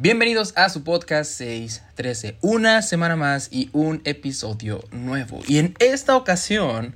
[0.00, 5.40] Bienvenidos a su podcast 613, una semana más y un episodio nuevo.
[5.48, 6.94] Y en esta ocasión,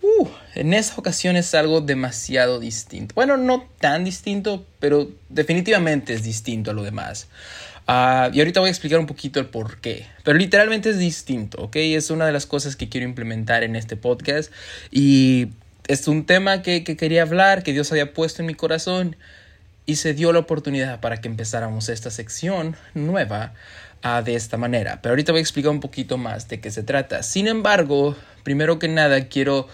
[0.00, 3.14] uh, en esta ocasión es algo demasiado distinto.
[3.14, 7.28] Bueno, no tan distinto, pero definitivamente es distinto a lo demás.
[7.86, 10.06] Uh, y ahorita voy a explicar un poquito el por qué.
[10.24, 11.76] Pero literalmente es distinto, ¿ok?
[11.76, 14.50] Es una de las cosas que quiero implementar en este podcast.
[14.90, 15.48] Y
[15.88, 19.16] es un tema que, que quería hablar, que Dios había puesto en mi corazón
[19.90, 23.54] y se dio la oportunidad para que empezáramos esta sección nueva
[24.04, 25.00] uh, de esta manera.
[25.02, 27.24] Pero ahorita voy a explicar un poquito más de qué se trata.
[27.24, 29.66] Sin embargo, primero que nada quiero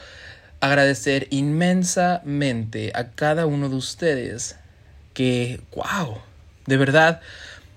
[0.60, 4.56] agradecer inmensamente a cada uno de ustedes
[5.12, 6.16] que, wow,
[6.64, 7.20] de verdad,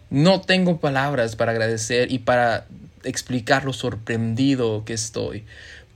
[0.10, 2.68] no tengo palabras para agradecer y para
[3.04, 5.44] explicar lo sorprendido que estoy.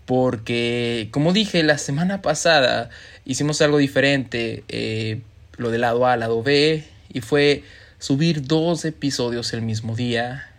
[0.06, 2.90] Porque, como dije, la semana pasada
[3.24, 4.66] hicimos algo diferente.
[4.68, 5.22] Eh,
[5.58, 7.64] lo del lado A al lado B y fue
[8.00, 10.50] subir dos episodios el mismo día.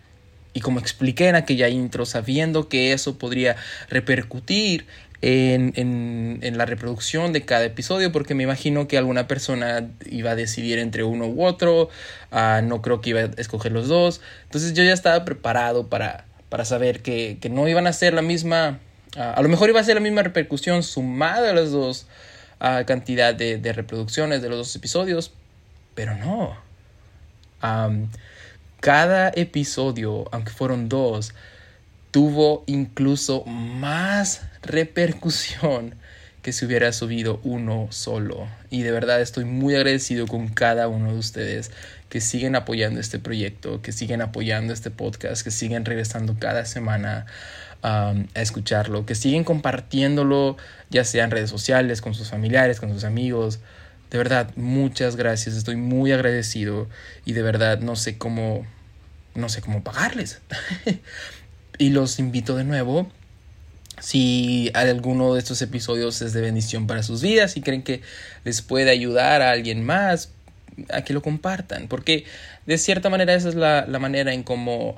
[0.53, 3.57] Y como expliqué en aquella intro, sabiendo que eso podría
[3.89, 4.85] repercutir
[5.21, 10.31] en, en, en, la reproducción de cada episodio, porque me imagino que alguna persona iba
[10.31, 11.89] a decidir entre uno u otro,
[12.31, 14.21] uh, no creo que iba a escoger los dos.
[14.43, 18.21] Entonces yo ya estaba preparado para, para saber que, que no iban a ser la
[18.21, 18.79] misma,
[19.17, 22.07] uh, a lo mejor iba a ser la misma repercusión sumada a las dos
[22.85, 25.31] cantidad de, de, reproducciones de los dos episodios,
[25.93, 26.57] pero no.
[28.79, 31.33] cada episodio, aunque fueron dos,
[32.11, 35.95] tuvo incluso más repercusión
[36.45, 38.47] que si hubiera subido uno solo.
[38.69, 41.71] Y de verdad estoy muy agradecido con cada uno de ustedes
[42.07, 47.25] que siguen apoyando este proyecto, que siguen apoyando este podcast, que siguen regresando cada semana
[47.85, 50.57] a escucharlo, que siguen compartiéndolo,
[50.89, 53.59] ya sea en redes sociales, con sus familiares, con sus amigos.
[54.09, 56.87] De verdad, muchas gracias, estoy muy agradecido
[57.25, 58.65] y de verdad no sé cómo,
[59.35, 60.41] no sé cómo pagarles.
[61.77, 63.07] y los invito de nuevo
[63.99, 68.01] si alguno de estos episodios es de bendición para sus vidas y creen que
[68.43, 70.31] les puede ayudar a alguien más,
[70.89, 72.25] a que lo compartan, porque
[72.65, 74.95] de cierta manera esa es la, la manera en cómo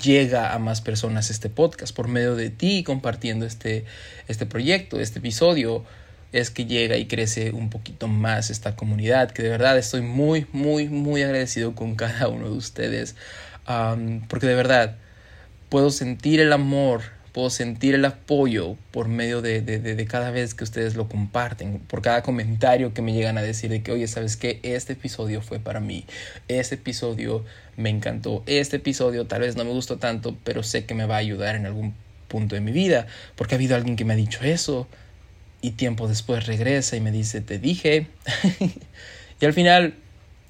[0.00, 1.94] llega a más personas este podcast.
[1.94, 3.84] Por medio de ti compartiendo este,
[4.28, 5.84] este proyecto, este episodio,
[6.32, 10.46] es que llega y crece un poquito más esta comunidad, que de verdad estoy muy,
[10.52, 13.14] muy, muy agradecido con cada uno de ustedes,
[14.28, 14.96] porque de verdad
[15.68, 17.02] puedo sentir el amor
[17.32, 21.78] puedo sentir el apoyo por medio de, de, de, cada vez que ustedes lo comparten,
[21.78, 24.60] por cada comentario que me llegan a decir de que, oye, ¿sabes qué?
[24.62, 26.04] Este episodio fue para mí,
[26.48, 27.44] este episodio
[27.76, 31.16] me encantó, este episodio tal vez no me gustó tanto, pero sé que me va
[31.16, 31.94] a ayudar en algún
[32.28, 34.86] punto de mi vida, porque ha habido alguien que me ha dicho eso
[35.62, 38.08] y tiempo después regresa y me dice, te dije,
[39.40, 39.94] y al final,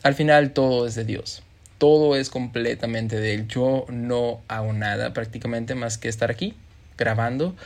[0.02, 1.42] al final todo es de Dios
[1.78, 3.48] todo es completamente de él.
[3.48, 6.54] Yo no hago nada prácticamente más que estar aquí
[7.02, 7.56] grabando.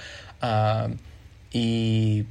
[0.42, 0.94] Uh,
[1.52, 2.24] y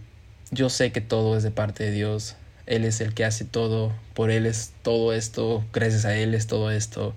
[0.52, 2.36] yo sé que todo es de parte de Dios.
[2.66, 3.94] Él es el que hace todo.
[4.14, 5.64] Por Él es todo esto.
[5.74, 7.16] Gracias a Él es todo esto.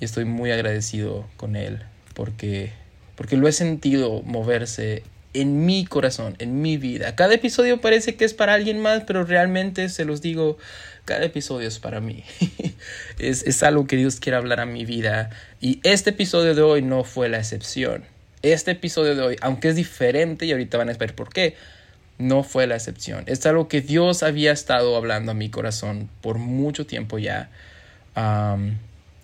[0.00, 1.80] Y estoy muy agradecido con Él.
[2.14, 2.72] Porque,
[3.16, 5.02] porque lo he sentido moverse
[5.32, 7.16] en mi corazón, en mi vida.
[7.16, 10.58] Cada episodio parece que es para alguien más, pero realmente se los digo,
[11.04, 12.22] cada episodio es para mí.
[13.18, 15.30] es, es algo que Dios quiere hablar a mi vida.
[15.60, 18.13] Y este episodio de hoy no fue la excepción
[18.52, 21.56] este episodio de hoy, aunque es diferente y ahorita van a ver por qué,
[22.18, 23.24] no fue la excepción.
[23.26, 27.50] Es algo que Dios había estado hablando a mi corazón por mucho tiempo ya.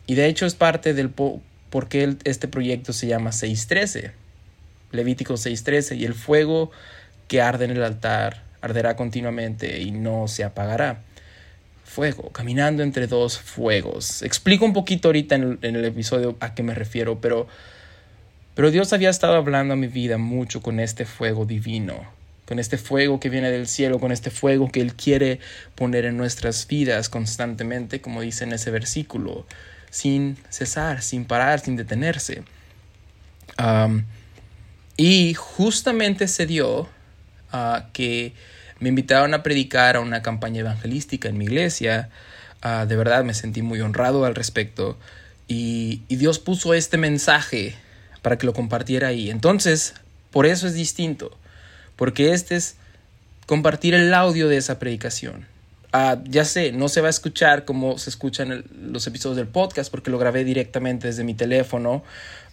[0.06, 4.12] y de hecho es parte del por qué este proyecto se llama 613.
[4.92, 6.70] Levítico 613 y el fuego
[7.28, 11.03] que arde en el altar arderá continuamente y no se apagará.
[11.84, 14.22] Fuego, caminando entre dos fuegos.
[14.22, 17.47] Explico un poquito ahorita en el episodio a qué me refiero, pero
[18.60, 22.04] pero Dios había estado hablando a mi vida mucho con este fuego divino,
[22.44, 25.41] con este fuego que viene del cielo, con este fuego que Él quiere
[25.75, 29.47] poner en nuestras vidas constantemente, como dice en ese versículo,
[29.88, 32.42] sin cesar, sin parar, sin detenerse.
[34.98, 36.80] y justamente se dio
[37.54, 38.34] uh, que
[38.78, 42.10] me invitaron a predicar a una campaña evangelística en mi iglesia.
[42.62, 44.98] Uh, de verdad me sentí muy honrado al respecto.
[45.48, 47.74] Y Dios puso este mensaje
[48.22, 49.31] para que lo compartiera ahí.
[49.31, 49.95] Entonces,
[50.31, 51.37] por eso es distinto,
[51.97, 52.77] porque este es
[53.47, 55.47] compartir el audio de esa predicación.
[55.93, 59.91] Ah, ya sé, no se va a escuchar como se escuchan los episodios del podcast
[59.91, 62.05] porque lo grabé directamente desde mi teléfono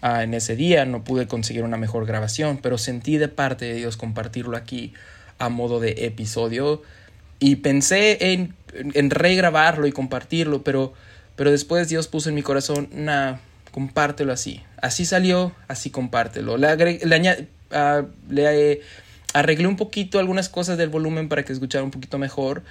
[0.02, 3.76] ah, en ese día, no pude conseguir una mejor grabación, pero sentí de parte de
[3.76, 4.94] Dios compartirlo aquí
[5.38, 6.82] a modo de episodio
[7.38, 8.56] y pensé en,
[9.12, 10.94] regrabarlo y compartirlo, pero
[11.36, 12.90] Pero después Dios puso en mi corazón,
[13.78, 14.64] compártelo así.
[14.82, 16.58] Así salió, así compártelo.
[16.58, 18.82] Le, le, ah, le
[19.34, 22.64] arreglé un poquito algunas cosas del volumen para que escuchara un poquito mejor.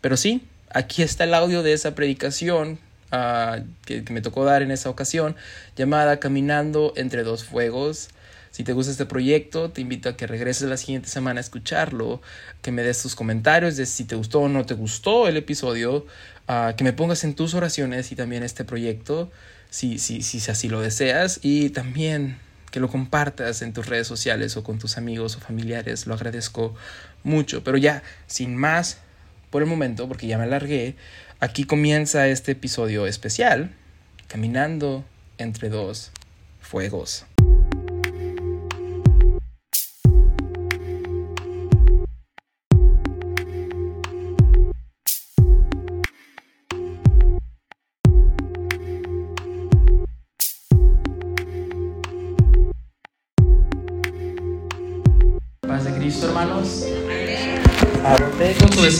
[0.00, 2.78] pero sí, aquí está el audio de esa predicación
[3.10, 5.34] ah, que, me tocó dar en esa ocasión,
[5.74, 8.10] llamada Caminando entre dos fuegos.
[8.52, 12.22] Si te gusta este proyecto, te invito a que regreses la siguiente semana a escucharlo,
[12.62, 16.06] que me des tus comentarios de si te gustó o no te gustó el episodio,
[16.46, 19.32] ah, que me pongas en tus oraciones y también este proyecto,
[19.70, 22.38] si, si, si así lo deseas, y también
[22.70, 26.74] que lo compartas en tus redes sociales o con tus amigos o familiares, lo agradezco
[27.22, 27.64] mucho.
[27.64, 28.98] Pero ya, sin más
[29.50, 30.96] por el momento, porque ya me alargué,
[31.40, 33.74] aquí comienza este episodio especial,
[34.28, 35.04] Caminando
[35.38, 36.10] entre dos
[36.60, 37.26] fuegos.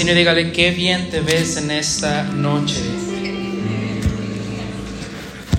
[0.08, 2.80] Y dígale, qué bien te ves en esta noche.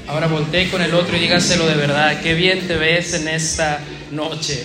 [0.08, 3.80] Ahora voltee con el otro y dígaselo de verdad, qué bien te ves en esta
[4.12, 4.64] noche.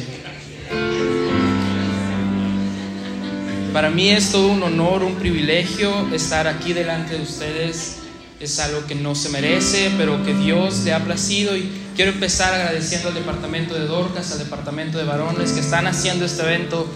[3.73, 7.97] Para mí es todo un honor, un privilegio estar aquí delante de ustedes.
[8.39, 11.57] Es algo que no se merece, pero que Dios le ha placido.
[11.57, 16.25] Y quiero empezar agradeciendo al departamento de Dorcas, al departamento de varones que están haciendo
[16.25, 16.87] este evento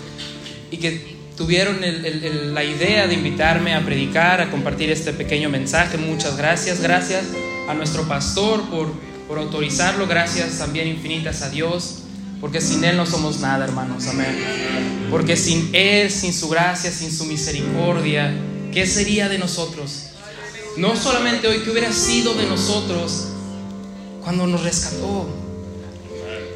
[0.70, 1.80] y que tuvieron
[2.54, 5.98] la idea de invitarme a predicar, a compartir este pequeño mensaje.
[5.98, 6.80] Muchas gracias.
[6.80, 7.24] Gracias
[7.68, 8.90] a nuestro pastor por,
[9.28, 10.06] por autorizarlo.
[10.06, 12.02] Gracias también infinitas a Dios.
[12.40, 14.06] Porque sin Él no somos nada, hermanos.
[14.08, 15.06] Amén.
[15.10, 18.34] Porque sin Él, sin su gracia, sin su misericordia,
[18.72, 20.08] ¿qué sería de nosotros?
[20.76, 23.28] No solamente hoy, ¿qué hubiera sido de nosotros
[24.22, 25.28] cuando nos rescató?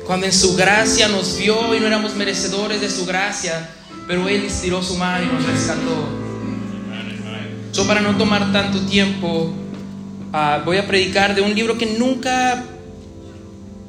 [0.07, 3.71] Cuando en su gracia nos vio y no éramos merecedores de su gracia
[4.11, 6.09] pero Él estiró su mano y nos rescató.
[7.73, 9.53] Yo para no tomar tanto tiempo,
[10.33, 12.65] ah, voy a predicar de un libro que nunca,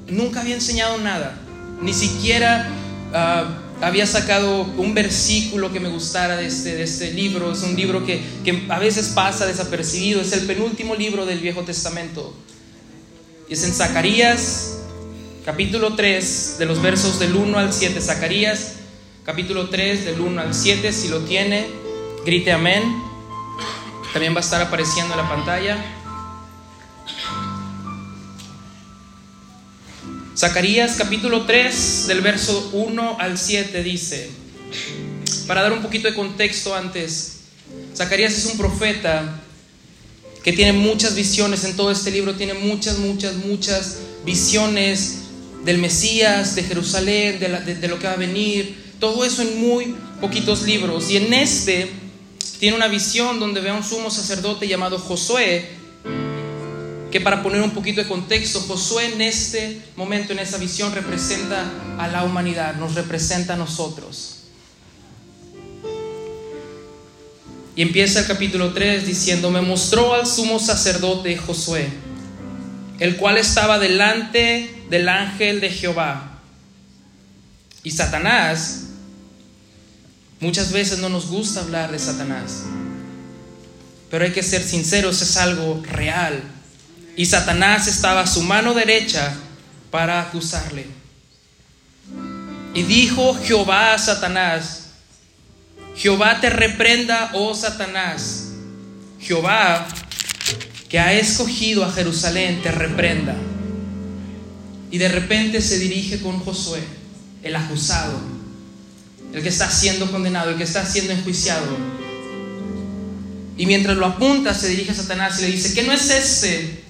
[0.08, 1.42] nunca había enseñado nada,
[1.82, 2.70] ni siquiera
[3.12, 3.46] ah,
[3.82, 7.52] había sacado un versículo que me gustara de este, de este libro.
[7.54, 11.64] Es un libro que, que a veces pasa desapercibido, es el penúltimo libro del Viejo
[11.64, 12.32] Testamento.
[13.50, 14.82] Es en Zacarías,
[15.44, 18.00] capítulo 3, de los versos del 1 al 7.
[18.00, 18.74] Zacarías
[19.26, 21.68] capítulo 3 del 1 al 7, si lo tiene,
[22.26, 22.82] grite amén.
[24.14, 25.78] También va a estar apareciendo en la pantalla.
[30.36, 34.28] Zacarías capítulo 3 del verso 1 al 7 dice,
[35.46, 37.42] para dar un poquito de contexto antes,
[37.96, 39.40] Zacarías es un profeta
[40.44, 45.18] que tiene muchas visiones en todo este libro, tiene muchas, muchas, muchas visiones
[45.64, 49.96] del Mesías, de Jerusalén, de, de lo que va a venir, todo eso en muy
[50.22, 51.10] poquitos libros.
[51.10, 51.92] Y en este
[52.60, 55.68] tiene una visión donde ve a un sumo sacerdote llamado Josué,
[57.12, 61.66] que para poner un poquito de contexto, Josué en este momento, en esa visión, representa
[61.98, 64.38] a la humanidad, nos representa a nosotros.
[67.76, 71.90] Y empieza el capítulo 3 diciendo, me mostró al sumo sacerdote Josué,
[73.00, 76.40] el cual estaba delante del ángel de Jehová.
[77.84, 78.90] Y Satanás
[80.42, 82.64] Muchas veces no nos gusta hablar de Satanás,
[84.10, 86.42] pero hay que ser sinceros, es algo real.
[87.16, 89.36] Y Satanás estaba a su mano derecha
[89.92, 90.88] para acusarle.
[92.74, 94.88] Y dijo Jehová a Satanás,
[95.96, 98.48] Jehová te reprenda, oh Satanás.
[99.20, 99.88] Jehová,
[100.90, 103.36] que ha escogido a Jerusalén, te reprenda.
[104.90, 106.82] Y de repente se dirige con Josué,
[107.44, 108.41] el acusado
[109.34, 111.66] el que está siendo condenado, el que está siendo enjuiciado.
[113.58, 116.82] Y mientras lo apunta, se dirige a Satanás y le dice, ¿qué no es ese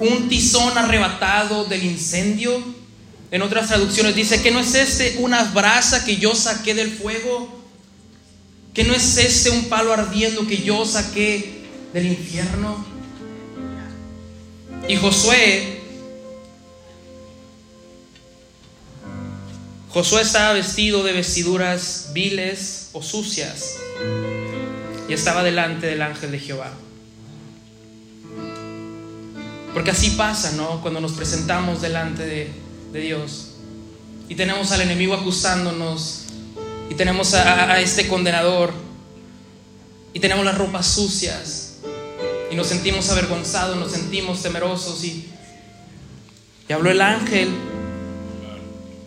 [0.00, 2.62] un tizón arrebatado del incendio?
[3.30, 7.62] En otras traducciones dice, ¿qué no es este una brasa que yo saqué del fuego?
[8.72, 11.62] ¿Qué no es este un palo ardiendo que yo saqué
[11.92, 12.84] del infierno?
[14.88, 15.73] Y Josué
[19.94, 23.76] Josué estaba vestido de vestiduras viles o sucias
[25.08, 26.72] y estaba delante del ángel de Jehová.
[29.72, 30.82] Porque así pasa, ¿no?
[30.82, 32.64] Cuando nos presentamos delante de,
[33.00, 33.50] Dios
[34.28, 36.24] y tenemos al enemigo acusándonos
[36.90, 38.72] y tenemos a, a este condenador
[40.12, 41.76] y tenemos las ropas sucias
[42.50, 45.28] y nos sentimos avergonzados, nos sentimos temerosos y,
[46.68, 47.48] y habló el ángel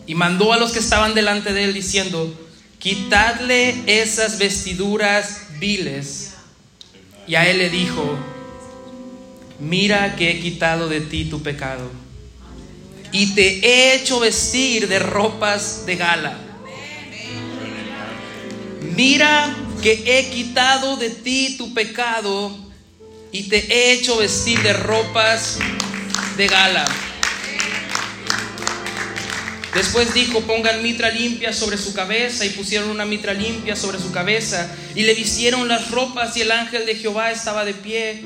[0.07, 2.33] y mandó a los que estaban delante de él diciendo,
[2.79, 6.33] quitadle esas vestiduras viles.
[7.27, 8.17] Y a él le dijo,
[9.59, 11.91] mira que he quitado de ti tu pecado
[13.11, 16.37] y te he hecho vestir de ropas de gala.
[18.95, 22.55] Mira que he quitado de ti tu pecado
[23.31, 25.59] y te he hecho vestir de ropas
[26.37, 26.85] de gala.
[29.77, 34.11] Después dijo, pongan mitra limpia sobre su cabeza y pusieron una mitra limpia sobre su
[34.11, 38.23] cabeza y le vistieron las ropas y el ángel de Jehová estaba de pie.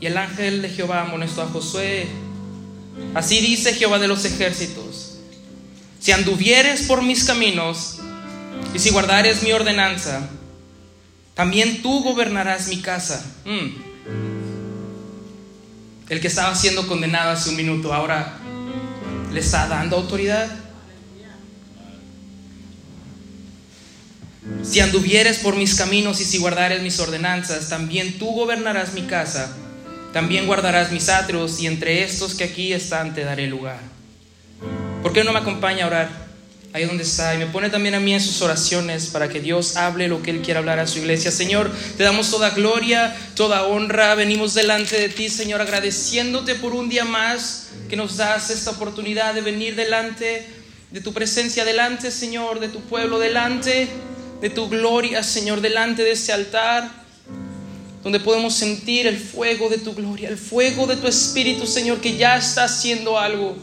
[0.00, 2.08] Y el ángel de Jehová amonestó a Josué.
[3.14, 5.18] Así dice Jehová de los ejércitos,
[6.00, 7.98] si anduvieres por mis caminos
[8.74, 10.28] y si guardares mi ordenanza,
[11.34, 13.24] también tú gobernarás mi casa.
[13.44, 13.68] Mm.
[16.08, 18.40] El que estaba siendo condenado hace un minuto ahora
[19.32, 20.48] le está dando autoridad.
[24.62, 29.54] Si anduvieres por mis caminos y si guardares mis ordenanzas, también tú gobernarás mi casa,
[30.12, 33.78] también guardarás mis atrios y entre estos que aquí están te daré lugar.
[35.02, 36.30] ¿Por qué no me acompaña a orar?
[36.72, 39.76] ahí donde está, y me pone también a mí en sus oraciones para que Dios
[39.76, 41.30] hable lo que Él quiera hablar a su iglesia.
[41.30, 46.88] Señor, te damos toda gloria, toda honra, venimos delante de ti, Señor, agradeciéndote por un
[46.88, 50.46] día más que nos das esta oportunidad de venir delante
[50.92, 53.88] de tu presencia, delante, Señor, de tu pueblo, delante
[54.40, 56.88] de tu gloria, Señor, delante de este altar
[58.04, 62.16] donde podemos sentir el fuego de tu gloria, el fuego de tu espíritu, Señor, que
[62.16, 63.56] ya está haciendo algo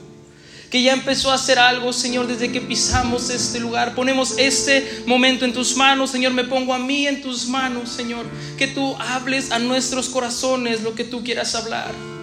[0.70, 3.96] que ya empezó a hacer algo, Señor, desde que pisamos este lugar.
[3.96, 6.34] Ponemos este momento en tus manos, Señor.
[6.34, 8.26] Me pongo a mí en tus manos, Señor.
[8.58, 12.17] Que tú hables a nuestros corazones lo que tú quieras hablar.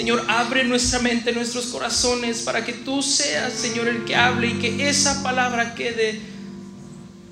[0.00, 4.54] Señor, abre nuestra mente, nuestros corazones, para que tú seas, Señor, el que hable y
[4.54, 6.18] que esa palabra quede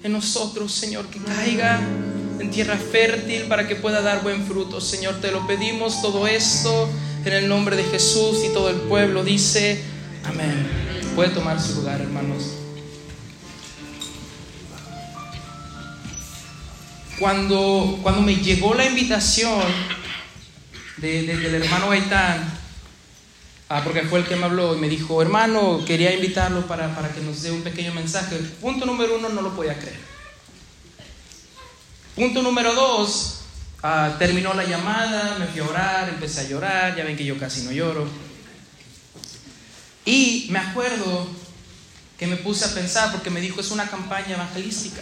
[0.02, 1.80] en nosotros, Señor, que caiga
[2.38, 4.82] en tierra fértil para que pueda dar buen fruto.
[4.82, 6.90] Señor, te lo pedimos todo esto
[7.24, 9.82] en el nombre de Jesús y todo el pueblo dice,
[10.24, 10.68] amén.
[11.14, 12.52] Puede tomar su lugar, hermanos.
[17.18, 19.62] Cuando, cuando me llegó la invitación
[20.98, 22.57] de, del hermano Gaitán,
[23.68, 27.12] ah, porque fue el que me habló y me dijo, hermano, quería invitarlo para, para
[27.12, 28.36] que nos dé un pequeño mensaje.
[28.60, 29.98] Punto número uno, no lo podía creer.
[32.14, 33.38] Punto número dos,
[33.80, 37.38] Ah, terminó la llamada, me fui a orar, empecé a llorar, ya ven que yo
[37.38, 38.08] casi no lloro.
[40.04, 41.28] Y me acuerdo
[42.18, 45.00] que me puse a pensar, porque me dijo, es una campaña evangelística.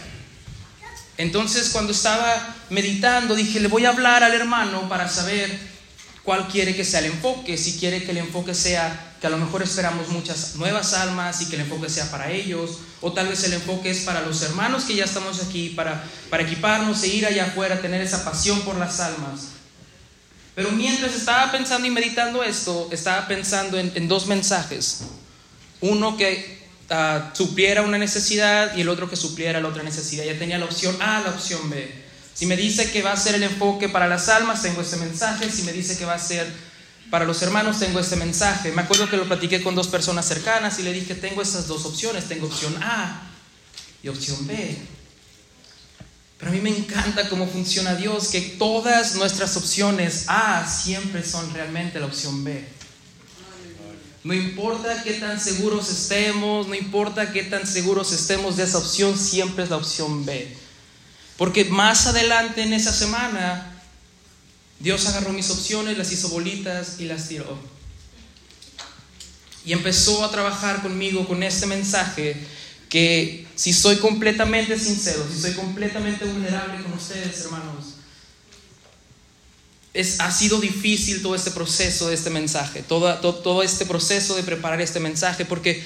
[1.17, 5.49] Entonces cuando estaba meditando, dije, le voy a hablar al hermano para saber
[6.27, 9.37] cuál quiere que sea el enfoque, si quiere que el enfoque sea que a lo
[9.37, 13.45] mejor esperamos muchas nuevas almas y que el enfoque sea para ellos, o tal vez
[13.45, 17.25] el enfoque es para los hermanos que ya estamos aquí, para, para equiparnos e ir
[17.25, 19.51] allá afuera, tener esa pasión por las almas.
[20.53, 25.03] Pero mientras estaba pensando y meditando esto, estaba pensando en, dos mensajes.
[25.79, 26.59] Uno que
[26.91, 30.25] uh, supliera una necesidad y el otro que supliera la otra necesidad.
[30.25, 32.06] Ya tenía la opción A, la opción B.
[32.37, 35.51] Si me dice que va a ser el enfoque para las almas, tengo este mensaje.
[35.51, 36.45] Si me dice que va a ser
[37.09, 38.71] para los hermanos, tengo este mensaje.
[38.73, 41.83] Me acuerdo que lo platiqué con dos personas cercanas y le dije, tengo estas dos
[41.85, 42.25] opciones.
[42.25, 43.23] Tengo opción A
[44.03, 44.77] y opción B.
[46.37, 51.51] Pero a mí me encanta cómo funciona Dios, que todas nuestras opciones A siempre son
[51.55, 52.63] realmente la opción B.
[54.23, 59.17] No importa qué tan seguros estemos, no importa qué tan seguros estemos de esa opción,
[59.17, 60.66] siempre es la opción B.
[61.37, 63.79] Porque más adelante en esa semana,
[64.79, 67.57] Dios agarró mis opciones, las hizo bolitas y las tiró.
[69.65, 72.35] Y empezó a trabajar conmigo con este mensaje
[72.89, 77.85] que si soy completamente sincero, si soy completamente vulnerable con ustedes, hermanos,
[79.93, 84.35] es, ha sido difícil todo este proceso de este mensaje, todo, todo, todo este proceso
[84.35, 85.83] de preparar este mensaje, porque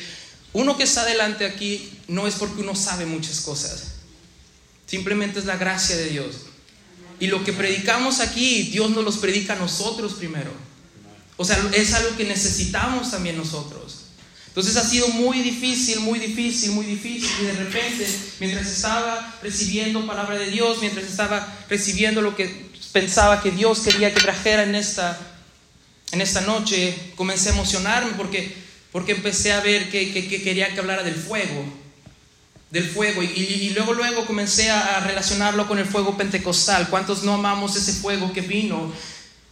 [0.53, 4.00] uno que está adelante aquí no es porque uno sabe muchas cosas.
[4.91, 6.35] Simplemente es la gracia de Dios.
[7.17, 10.51] Y lo que predicamos aquí, Dios nos los predica a nosotros primero.
[11.37, 14.07] O sea, es algo que necesitamos también nosotros.
[14.47, 17.29] Entonces ha sido muy difícil, muy difícil, muy difícil.
[17.39, 18.05] Y de repente,
[18.41, 24.13] mientras estaba recibiendo palabra de Dios, mientras estaba recibiendo lo que pensaba que Dios quería
[24.13, 25.17] que trajera en esta,
[26.11, 28.53] en esta noche, comencé a emocionarme porque,
[28.91, 31.79] porque empecé a ver que, que quería que hablara del fuego.
[32.71, 33.21] Del fuego.
[33.21, 36.89] Y, luego, luego comencé a, relacionarlo con el fuego pentecostal.
[36.89, 38.91] ¿Cuántos no amamos ese fuego que vino?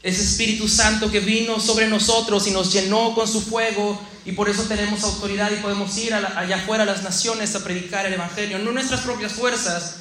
[0.01, 4.01] Ese Espíritu Santo que vino sobre nosotros y nos llenó con su fuego.
[4.25, 8.05] Y por eso tenemos autoridad y podemos ir allá afuera a las naciones a predicar
[8.05, 8.57] el Evangelio.
[8.59, 9.95] No nuestras propias fuerzas,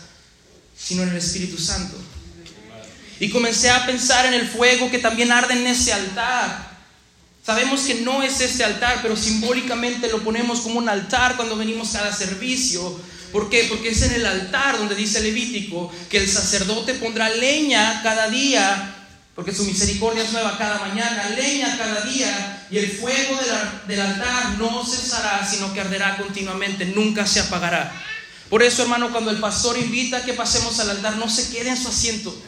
[0.76, 1.96] sino en el Espíritu Santo.
[3.20, 6.67] Y comencé a pensar en el fuego que también arde en ese altar.
[7.48, 11.88] Sabemos que no es este altar, pero simbólicamente lo ponemos como un altar cuando venimos
[11.88, 13.00] cada servicio.
[13.32, 13.64] ¿Por qué?
[13.70, 18.94] Porque es en el altar donde dice Levítico que el sacerdote pondrá leña cada día,
[19.34, 23.40] porque su misericordia es nueva cada mañana, leña cada día, y el fuego
[23.86, 27.90] del altar no cesará, sino que arderá continuamente, nunca se apagará.
[28.50, 31.70] Por eso, hermano, cuando el pastor invita a que pasemos al altar, no se quede
[31.70, 32.38] en su asiento.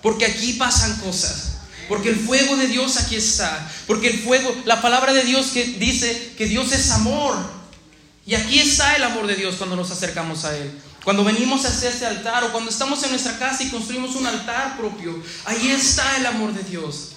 [0.00, 1.51] Porque aquí pasan cosas.
[1.92, 3.70] Porque el fuego de Dios aquí está.
[3.86, 7.36] Porque el fuego, la palabra de Dios que dice que Dios es amor.
[8.24, 10.72] Y aquí está el amor de Dios cuando nos acercamos a Él.
[11.04, 14.78] Cuando venimos hacia este altar o cuando estamos en nuestra casa y construimos un altar
[14.78, 17.10] propio, ahí está el amor de Dios.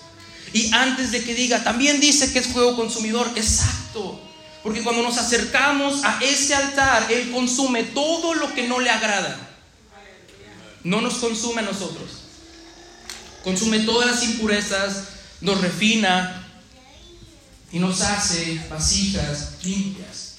[0.51, 4.19] Y antes de que diga, también dice que es fuego consumidor, exacto.
[4.61, 9.39] Porque cuando nos acercamos a ese altar, Él consume todo lo que no le agrada.
[10.83, 12.24] No nos consume a nosotros.
[13.45, 15.03] Consume todas las impurezas,
[15.39, 16.43] nos refina
[17.71, 20.33] y nos hace vasijas limpias.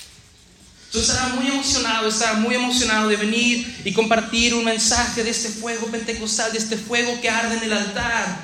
[0.92, 5.50] Yo estaba muy emocionado, estaba muy emocionado de venir y compartir un mensaje de este
[5.50, 8.40] fuego pentecostal, de este fuego que arde en el altar.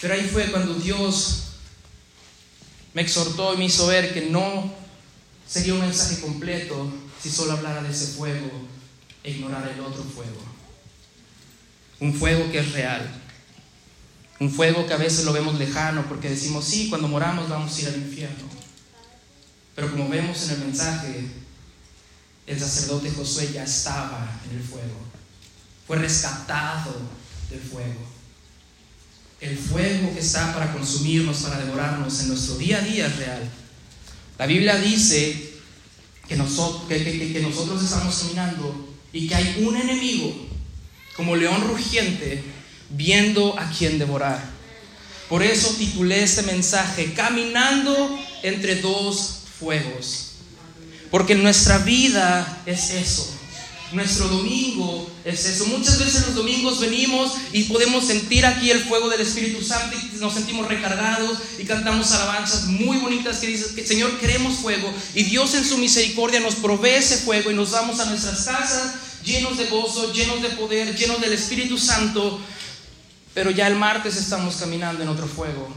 [0.00, 1.44] Pero ahí fue cuando Dios
[2.92, 4.74] me exhortó y me hizo ver que no
[5.48, 6.92] sería un mensaje completo
[7.22, 8.50] si solo hablara de ese fuego
[9.22, 10.49] e ignorara el otro fuego.
[12.00, 13.08] Un fuego que es real.
[14.38, 17.80] Un fuego que a veces lo vemos lejano porque decimos, sí, cuando moramos vamos a
[17.80, 18.48] ir al infierno.
[19.74, 21.26] Pero como vemos en el mensaje,
[22.46, 24.96] el sacerdote Josué ya estaba en el fuego.
[25.86, 26.94] Fue rescatado
[27.50, 28.10] del fuego
[29.40, 33.50] el fuego que está para consumirnos, para devorarnos en nuestro día a día es real.
[34.38, 35.54] La Biblia dice
[36.28, 40.46] que nosotros, estamos caminando y que hay un enemigo
[41.20, 42.42] como león rugiente
[42.88, 44.42] viendo a quien devorar.
[45.28, 50.28] Por eso titulé este mensaje Caminando entre dos fuegos.
[51.10, 53.34] Porque nuestra vida es eso.
[53.92, 55.66] Nuestro domingo es eso.
[55.66, 60.16] Muchas veces los domingos venimos y podemos sentir aquí el fuego del Espíritu Santo y
[60.20, 65.52] nos sentimos recargados y cantamos alabanzas muy bonitas que dicen Señor queremos fuego y Dios
[65.54, 68.94] en su misericordia nos provee ese fuego y nos vamos a nuestras casas
[69.30, 72.40] llenos de gozo, llenos de poder, llenos del Espíritu Santo.
[73.32, 75.72] Pero ya el martes estamos caminando en otro fuego.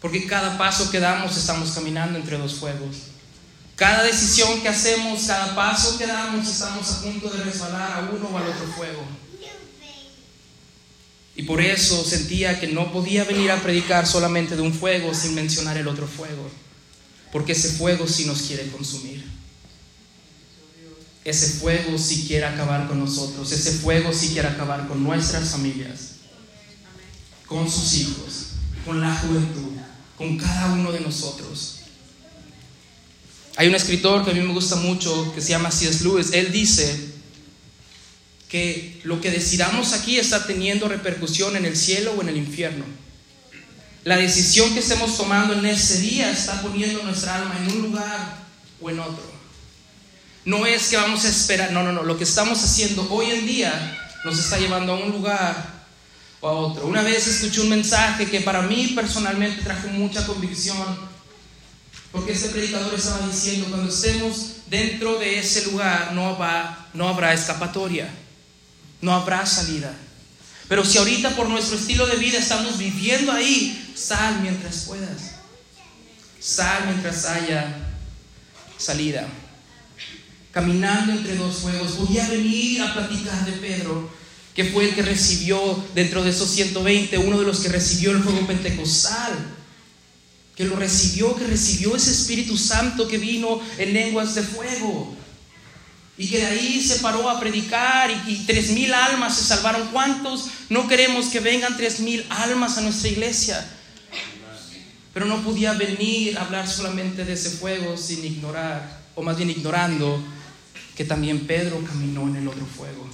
[0.00, 2.96] Porque cada paso que damos estamos caminando entre dos fuegos.
[3.76, 8.28] Cada decisión que hacemos, cada paso que damos, estamos a punto de resbalar a uno
[8.28, 9.02] o al otro fuego.
[11.34, 15.34] Y por eso sentía que no podía venir a predicar solamente de un fuego sin
[15.34, 16.50] mencionar el otro fuego.
[17.32, 19.24] Porque ese fuego sí nos quiere consumir.
[21.24, 23.52] Ese fuego sí quiere acabar con nosotros.
[23.52, 26.16] Ese fuego sí quiere acabar con nuestras familias.
[27.46, 28.46] Con sus hijos.
[28.84, 29.72] Con la juventud.
[30.18, 31.78] Con cada uno de nosotros.
[33.56, 36.02] Hay un escritor que a mí me gusta mucho que se llama C.S.
[36.02, 36.32] Lewis.
[36.32, 37.12] Él dice
[38.48, 42.84] que lo que decidamos aquí está teniendo repercusión en el cielo o en el infierno.
[44.04, 48.42] La decisión que estemos tomando en ese día está poniendo nuestra alma en un lugar
[48.80, 49.31] o en otro.
[50.44, 52.02] No es que vamos a esperar, no, no, no.
[52.02, 55.84] Lo que estamos haciendo hoy en día nos está llevando a un lugar
[56.40, 56.86] o a otro.
[56.86, 61.12] Una vez escuché un mensaje que para mí personalmente trajo mucha convicción
[62.12, 66.38] porque este predicador estaba diciendo, cuando estemos dentro de ese lugar no,
[66.92, 68.08] no habrá escapatoria,
[69.00, 69.94] no habrá salida.
[70.68, 75.36] Pero si ahorita por nuestro estilo de vida estamos viviendo ahí, sal mientras puedas.
[76.38, 77.76] Sal mientras haya
[78.76, 79.26] salida.
[80.52, 81.98] Caminando entre dos fuegos.
[81.98, 84.10] Voy a venir a platicar de Pedro,
[84.54, 88.22] que fue el que recibió dentro de esos 120, uno de los que recibió el
[88.22, 89.56] fuego pentecostal
[90.56, 95.16] que lo recibió, que recibió ese Espíritu Santo que vino en lenguas de fuego.
[96.18, 99.88] Y que de ahí se paró a predicar y, tres mil almas se salvaron.
[99.88, 103.66] ¿Cuántos no queremos que vengan tres mil almas a nuestra iglesia?
[105.14, 109.50] Pero no podía venir a hablar solamente de ese fuego sin ignorar, o más bien
[109.50, 110.22] ignorando,
[110.96, 113.08] que también Pedro caminó en el otro fuego.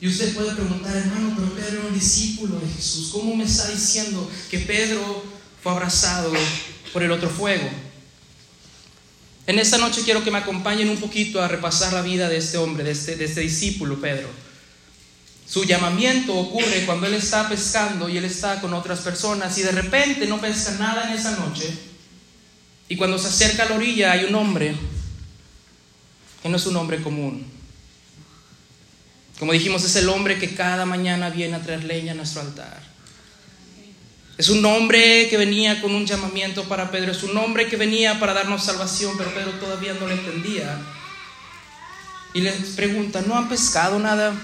[0.00, 3.10] Y usted puede preguntar, hermano, pero Pedro era un discípulo de Jesús.
[3.12, 5.22] ¿Cómo me está diciendo que Pedro
[5.62, 6.32] fue abrazado
[6.92, 7.68] por el otro fuego.
[9.46, 12.58] En esta noche quiero que me acompañen un poquito a repasar la vida de este
[12.58, 14.28] hombre, de este, de este discípulo, Pedro.
[15.46, 19.72] Su llamamiento ocurre cuando él está pescando y él está con otras personas y de
[19.72, 21.68] repente no pesca nada en esa noche.
[22.88, 24.74] Y cuando se acerca a la orilla hay un hombre
[26.42, 27.46] que no es un hombre común.
[29.38, 32.80] Como dijimos, es el hombre que cada mañana viene a traer leña a nuestro altar.
[34.38, 38.18] Es un hombre que venía con un llamamiento para Pedro, es un hombre que venía
[38.18, 40.80] para darnos salvación, pero Pedro todavía no lo entendía.
[42.34, 44.34] Y les pregunta, ¿no han pescado nada?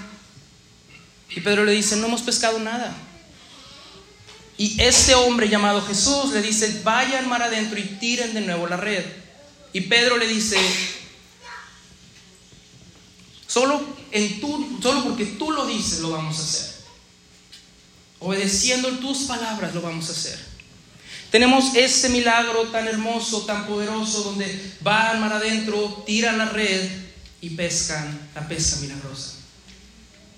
[1.29, 2.95] Y Pedro le dice, no hemos pescado nada.
[4.57, 8.77] Y este hombre llamado Jesús le dice, vayan mar adentro y tiren de nuevo la
[8.77, 9.05] red.
[9.71, 10.57] Y Pedro le dice,
[13.49, 13.81] solo,
[14.11, 14.39] en
[14.81, 16.69] solo porque tú lo dices lo vamos a hacer.
[18.19, 20.39] Obedeciendo tus palabras lo vamos a hacer.
[21.31, 26.89] Tenemos este milagro tan hermoso, tan poderoso, donde van mar adentro, tiran la red
[27.41, 29.33] y pescan la pesca milagrosa.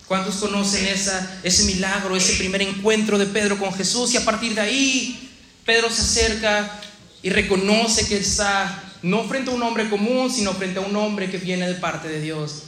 [0.07, 4.13] ¿Cuántos conocen esa, ese milagro, ese primer encuentro de Pedro con Jesús?
[4.13, 5.31] Y a partir de ahí,
[5.65, 6.81] Pedro se acerca
[7.21, 11.31] y reconoce que está no frente a un hombre común, sino frente a un hombre
[11.31, 12.63] que viene de parte de Dios.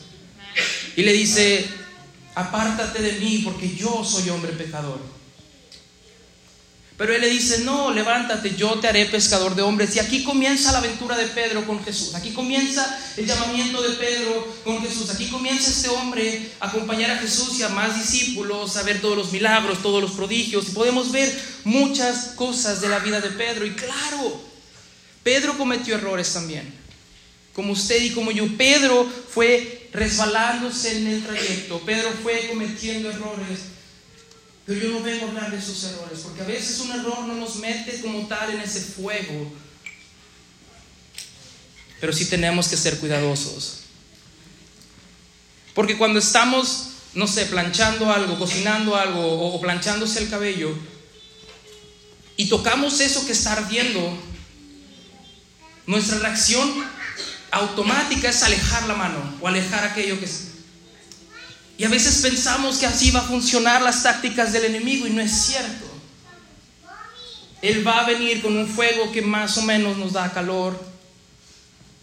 [0.95, 1.67] Y le dice,
[2.35, 4.99] apártate de mí porque yo soy hombre pecador.
[6.95, 9.95] Pero él le dice, no, levántate, yo te haré pescador de hombres.
[9.95, 12.13] Y aquí comienza la aventura de Pedro con Jesús.
[12.13, 15.09] Aquí comienza el llamamiento de Pedro con Jesús.
[15.09, 19.17] Aquí comienza este hombre a acompañar a Jesús y a más discípulos, a ver todos
[19.17, 20.69] los milagros, todos los prodigios.
[20.69, 23.65] Y podemos ver muchas cosas de la vida de Pedro.
[23.65, 24.39] Y claro,
[25.23, 26.71] Pedro cometió errores también.
[27.53, 28.45] Como usted y como yo.
[28.55, 31.79] Pedro fue resbalándose en el trayecto.
[31.81, 33.59] Pedro fue cometiendo errores.
[34.65, 37.35] Pero yo no vengo a hablar de esos errores, porque a veces un error no
[37.35, 39.51] nos mete como tal en ese fuego.
[41.99, 43.81] Pero sí tenemos que ser cuidadosos.
[45.73, 50.73] Porque cuando estamos, no sé, planchando algo, cocinando algo o, planchándose el cabello,
[52.37, 54.17] y tocamos eso que está ardiendo,
[55.85, 56.85] nuestra reacción
[57.53, 60.27] automática es alejar la mano o alejar aquello que
[61.77, 65.21] y a veces pensamos que así va a funcionar las tácticas del enemigo y no
[65.21, 65.85] es cierto.
[67.61, 70.79] Él va a venir con un fuego que más o menos nos da calor,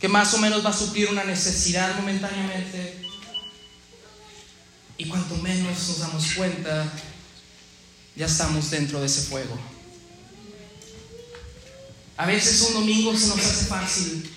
[0.01, 3.01] que más o menos va a suplir una necesidad momentáneamente.
[4.97, 6.93] Y cuanto menos nos damos cuenta,
[8.17, 9.57] ya estamos dentro de ese fuego.
[12.17, 14.31] A veces un domingo se nos hace fácil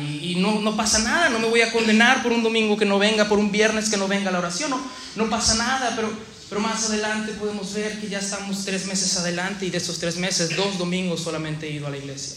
[0.00, 3.28] y, no, pasa nada, no me voy a condenar por un domingo que no venga,
[3.28, 4.72] por un viernes que no venga la oración,
[5.16, 6.10] no, pasa nada, pero,
[6.48, 10.16] pero más adelante podemos ver que ya estamos tres meses adelante y de esos tres
[10.16, 12.36] meses, dos domingos solamente he ido a la iglesia.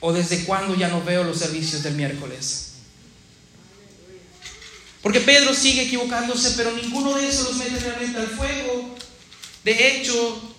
[0.00, 2.70] O desde cuándo ya no veo los servicios del miércoles.
[5.02, 8.94] Porque Pedro sigue equivocándose, pero ninguno de esos los mete realmente al fuego.
[9.64, 10.49] De hecho,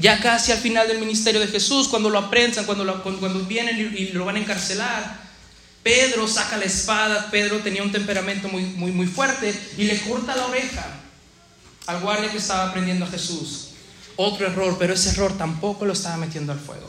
[0.00, 4.08] ya casi al final del ministerio de Jesús, cuando lo aprensan, cuando, cuando vienen y,
[4.12, 5.20] lo van a encarcelar,
[5.82, 10.36] Pedro saca la espada, Pedro tenía un temperamento muy, muy, muy fuerte y le corta
[10.36, 10.86] la oreja
[11.86, 13.68] al guardia que estaba aprendiendo a Jesús.
[14.16, 16.88] Otro error, pero ese error tampoco lo estaba metiendo al fuego.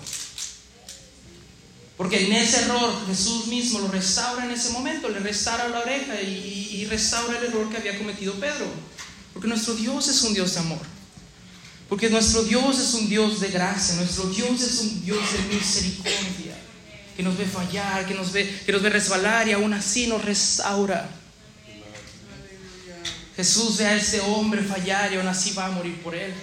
[1.98, 6.22] Porque en ese error Jesús mismo lo restaura en ese momento, le restaura la oreja
[6.22, 8.66] y, y restaura el error que había cometido Pedro.
[9.34, 11.01] Porque nuestro Dios es un Dios de amor.
[11.92, 16.56] Porque nuestro Dios es un Dios de gracia, nuestro Dios es un Dios de misericordia,
[17.18, 20.24] que nos ve fallar, que nos ve, que nos ve resbalar y aún así nos
[20.24, 21.10] restaura.
[23.36, 26.34] Jesús ve a ese hombre fallar y aún así va a morir por él.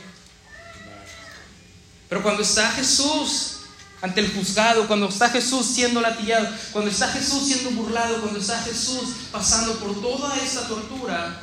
[2.10, 3.60] Pero cuando está Jesús
[4.02, 8.60] ante el juzgado, cuando está Jesús siendo latillado, cuando está Jesús siendo burlado, cuando está
[8.64, 11.40] Jesús pasando por toda esta tortura,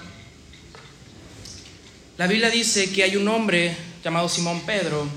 [2.19, 5.09] la Biblia dice que hay un hombre llamado Simón Pedro,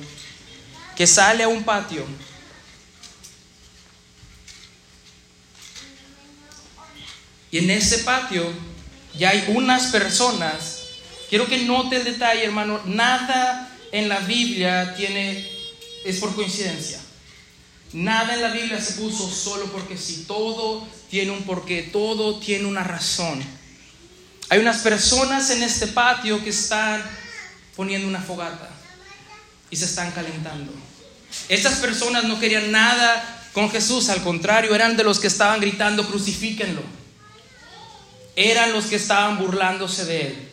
[0.96, 2.06] que sale a un patio.
[7.50, 8.50] Y en ese patio
[9.14, 10.86] ya hay unas personas.
[11.28, 12.80] Quiero que note el detalle, hermano.
[12.86, 15.46] Nada en la Biblia tiene
[16.02, 16.98] es por coincidencia.
[17.92, 20.24] Nada en la Biblia se puso solo porque sí.
[20.26, 23.44] Todo tiene un porqué, todo tiene una razón.
[24.48, 27.04] Hay unas personas en este patio que están
[27.76, 28.77] poniendo una fogata
[29.70, 30.72] y se están calentando.
[31.48, 36.06] Estas personas no querían nada con Jesús, al contrario, eran de los que estaban gritando,
[36.06, 36.82] crucifíquenlo.
[38.36, 40.48] Eran los que estaban burlándose de él.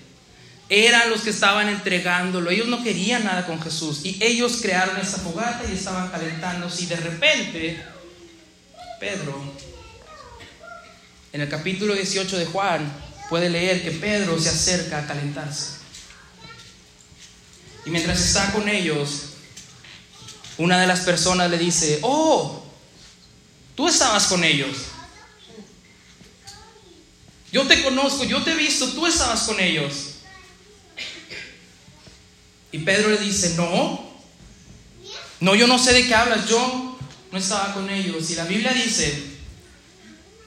[0.68, 2.50] eran los que estaban entregándolo.
[2.50, 4.04] Ellos no querían nada con Jesús.
[4.04, 6.86] Y ellos crearon esta fogata y estaban calentándose.
[6.86, 7.84] Y de repente,
[9.00, 9.54] Pedro,
[11.32, 12.92] en el capítulo 18 de Juan,
[13.30, 15.75] puede leer que Pedro se acerca a calentarse.
[17.86, 19.36] Y mientras está con ellos,
[20.58, 22.64] una de las personas le dice, oh,
[23.76, 24.78] tú estabas con ellos.
[27.52, 30.16] Yo te conozco, yo te he visto, tú estabas con ellos.
[32.72, 34.12] Y Pedro le dice, no,
[35.40, 36.98] no, yo no sé de qué hablas, yo
[37.32, 38.30] no estaba con ellos.
[38.32, 39.38] Y la Biblia dice,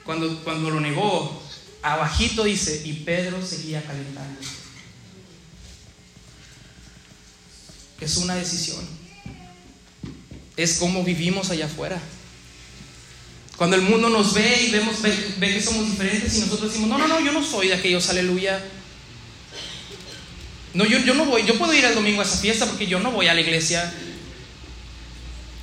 [0.03, 1.41] cuando, cuando lo negó,
[1.81, 4.49] abajito dice, y Pedro seguía calentándose.
[8.01, 8.85] Es una decisión.
[10.55, 12.01] Es como vivimos allá afuera.
[13.57, 16.89] Cuando el mundo nos ve y vemos, ve, ve que somos diferentes y nosotros decimos,
[16.89, 18.63] no, no, no, yo no soy de aquellos, aleluya.
[20.73, 22.99] No, yo, yo no voy, yo puedo ir el domingo a esa fiesta porque yo
[22.99, 23.91] no voy a la iglesia.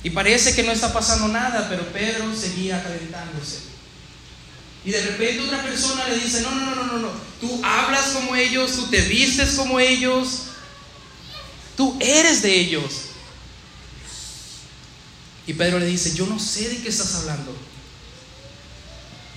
[0.03, 3.61] Y parece que no está pasando nada, pero Pedro seguía calentándose.
[4.85, 8.35] Y de repente otra persona le dice, no, no, no, no, no, tú hablas como
[8.35, 10.43] ellos, tú te vistes como ellos,
[11.77, 12.93] tú eres de ellos.
[15.45, 17.55] Y Pedro le dice, yo no sé de qué estás hablando.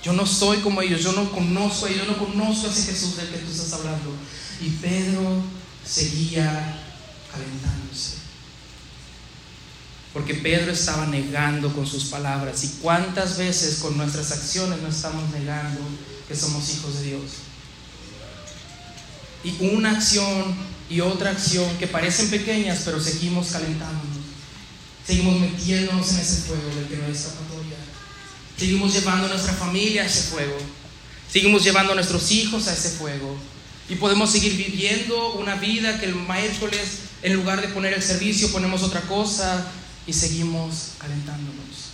[0.03, 2.91] Yo no soy como ellos, yo no conozco a ellos, yo no conozco a ese
[2.91, 4.13] Jesús del que tú estás hablando.
[4.59, 5.41] Y Pedro
[5.85, 6.83] seguía
[7.31, 8.15] calentándose.
[10.11, 12.63] Porque Pedro estaba negando con sus palabras.
[12.63, 15.79] ¿Y cuántas veces con nuestras acciones no estamos negando
[16.27, 17.21] que somos hijos de Dios?
[19.43, 20.55] Y una acción
[20.91, 24.17] y otra acción que parecen pequeñas, pero seguimos calentándonos.
[25.07, 27.77] Seguimos metiéndonos en ese fuego del que no hay escapatoria.
[28.57, 30.57] Seguimos llevando a nuestra familia a ese fuego.
[31.31, 33.37] Seguimos llevando a nuestros hijos a ese fuego.
[33.87, 38.51] Y podemos seguir viviendo una vida que el miércoles, en lugar de poner el servicio,
[38.51, 39.65] ponemos otra cosa
[40.05, 41.91] y seguimos calentándonos.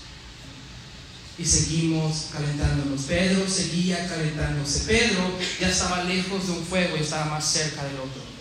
[1.38, 3.01] Y seguimos calentándonos.
[3.01, 4.86] Pedro seguía calentándose.
[4.86, 8.37] Pedro ya estaba lejos de un fuego y estaba más cerca del otro.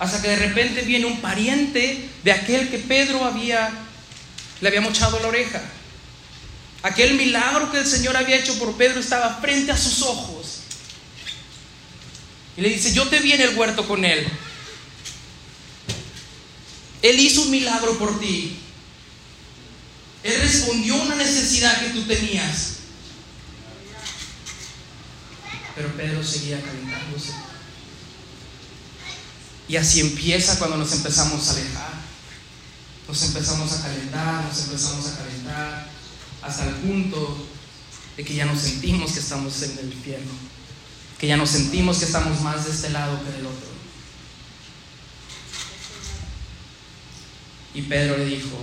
[0.00, 3.70] Hasta que de repente viene un pariente de aquel que Pedro había,
[4.62, 5.60] le había mochado la oreja.
[6.82, 10.60] Aquel milagro que el Señor había hecho por Pedro estaba frente a sus ojos.
[12.56, 14.26] Y le dice, yo te vi en el huerto con él.
[17.02, 18.58] Él hizo un milagro por ti.
[20.22, 22.76] Él respondió a una necesidad que tú tenías.
[25.74, 27.49] Pero Pedro seguía calentándose.
[29.70, 31.92] Y así empieza cuando nos empezamos a alejar.
[33.06, 35.90] Nos empezamos a calentar, nos empezamos a calentar,
[36.42, 37.46] hasta el punto
[38.16, 40.50] de que ya nos sentimos que estamos en el infierno
[41.20, 43.68] que ya nos sentimos que estamos más de este lado que del otro.
[47.74, 48.56] Y Pedro le dijo,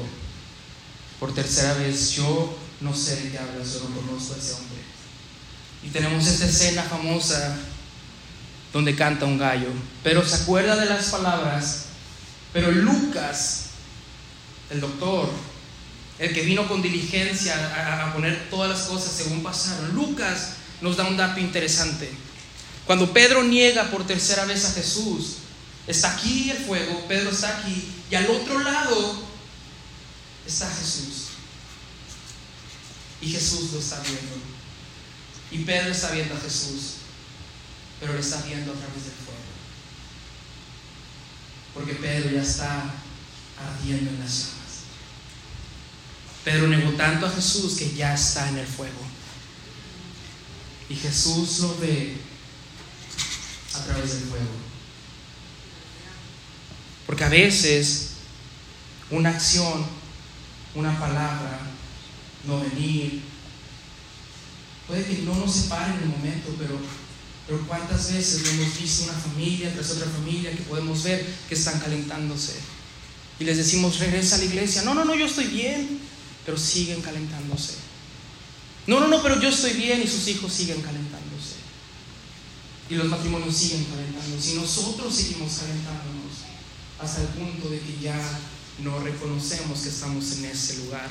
[1.20, 4.80] por tercera vez, yo no sé de qué hablas, yo no conozco a ese hombre.
[5.84, 7.60] Y tenemos esta escena famosa
[8.78, 9.70] donde canta un gallo,
[10.04, 11.86] pero se acuerda de las palabras,
[12.54, 13.70] pero Lucas,
[14.70, 15.32] el doctor,
[16.20, 20.96] el que vino con diligencia a, a poner todas las cosas según pasaron, Lucas nos
[20.96, 22.08] da un dato interesante.
[22.86, 25.38] Cuando Pedro niega por tercera vez a Jesús,
[25.88, 29.24] está aquí el fuego, Pedro está aquí, y al otro lado
[30.46, 31.30] está Jesús.
[33.22, 34.36] Y Jesús lo está viendo.
[35.50, 36.97] Y Pedro está viendo a Jesús,
[38.00, 39.38] pero lo está viendo a través del fuego.
[41.74, 42.94] Porque Pedro ya está
[43.60, 44.58] ardiendo en las llamas.
[46.44, 49.02] Pedro negó tanto a Jesús que ya está en el fuego.
[50.90, 52.18] Y Jesús lo ve
[53.74, 54.68] a través del fuego.
[57.06, 58.12] Porque a veces
[59.10, 59.86] una acción,
[60.76, 61.60] una palabra,
[62.46, 63.22] no venir,
[64.88, 66.80] puede que no nos separe en el momento, pero,
[67.48, 71.56] pero cuántas veces no hemos visto una familia tras otra familia que podemos ver que
[71.56, 72.56] están calentándose.
[73.40, 74.82] Y les decimos, regresa a la iglesia.
[74.82, 76.00] No, no, no, yo estoy bien,
[76.46, 77.76] pero siguen calentándose.
[78.86, 81.56] No, no, no, pero yo estoy bien y sus hijos siguen calentándose.
[82.90, 84.52] Y los matrimonios siguen calentándose.
[84.52, 86.34] Y nosotros seguimos calentándonos
[87.00, 88.20] hasta el punto de que ya
[88.84, 91.10] no reconocemos que estamos en ese lugar.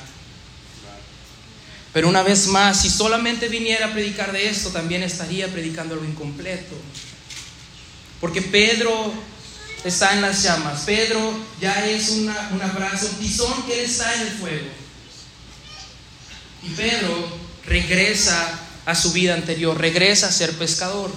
[1.93, 6.05] Pero una vez más, si solamente viniera a predicar de esto, también estaría predicando lo
[6.05, 6.75] incompleto.
[8.19, 9.13] Porque Pedro
[9.83, 10.81] está en las llamas.
[10.85, 14.67] Pedro ya es una, un abrazo, un tizón que está en el fuego.
[16.63, 17.27] Y Pedro
[17.65, 21.11] regresa a su vida anterior, regresa a ser pescador.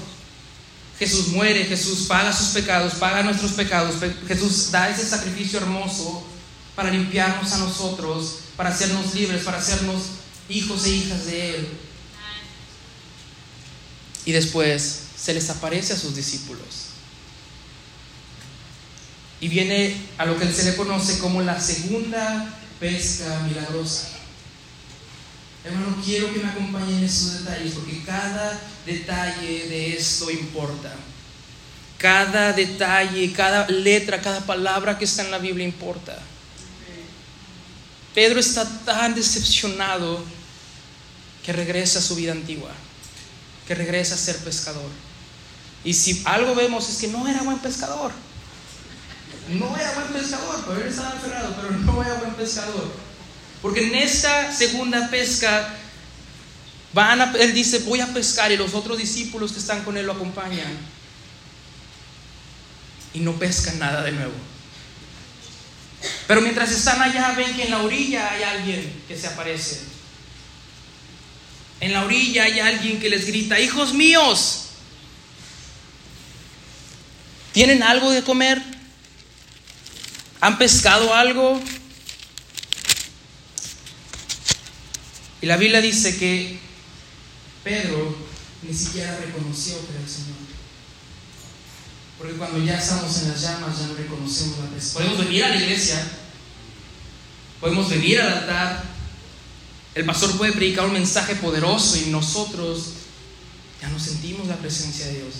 [0.99, 3.97] Jesús muere, Jesús paga sus pecados, paga nuestros pecados.
[4.29, 6.23] Jesús da ese sacrificio hermoso
[6.77, 10.03] para limpiarnos a nosotros, para hacernos libres, para hacernos
[10.51, 11.69] hijos e hijas de Él.
[14.27, 16.91] Y después se les aparece a sus discípulos.
[19.41, 24.09] Y viene a lo que se le conoce como la segunda pesca milagrosa.
[25.65, 30.95] Hermano, quiero que me acompañen en esos detalles porque cada detalle de esto importa.
[31.99, 36.19] Cada detalle, cada letra, cada palabra que está en la Biblia importa.
[38.15, 40.25] Pedro está tan decepcionado
[41.45, 42.71] que regresa a su vida antigua,
[43.67, 44.91] que regresa a ser pescador.
[45.85, 48.13] Y si algo vemos es que no era buen pescador.
[49.49, 52.93] No era buen pescador, él estaba aferrado, pero no era buen pescador.
[53.63, 55.75] Porque en esta segunda pesca,
[56.93, 60.07] van a, él dice, voy a pescar y los otros discípulos que están con él
[60.07, 60.77] lo acompañan.
[63.13, 64.33] Y no pescan nada de nuevo.
[66.27, 69.90] Pero mientras están allá, ven que en la orilla hay alguien que se aparece.
[71.81, 74.67] En la orilla hay alguien que les grita, hijos míos,
[77.53, 78.63] ¿tienen algo de comer?
[80.43, 81.61] ¿Han pescado algo?
[85.41, 86.59] Y la Biblia dice que
[87.65, 88.15] Pedro
[88.63, 90.37] ni siquiera reconoció que era el Señor.
[92.19, 95.01] Porque cuando ya estamos en las llamas ya no reconocemos la presencia.
[95.01, 96.07] Podemos venir a la iglesia,
[97.59, 98.85] podemos venir al altar,
[99.95, 102.91] el pastor puede predicar un mensaje poderoso y nosotros
[103.81, 105.35] ya no sentimos la presencia de Dios.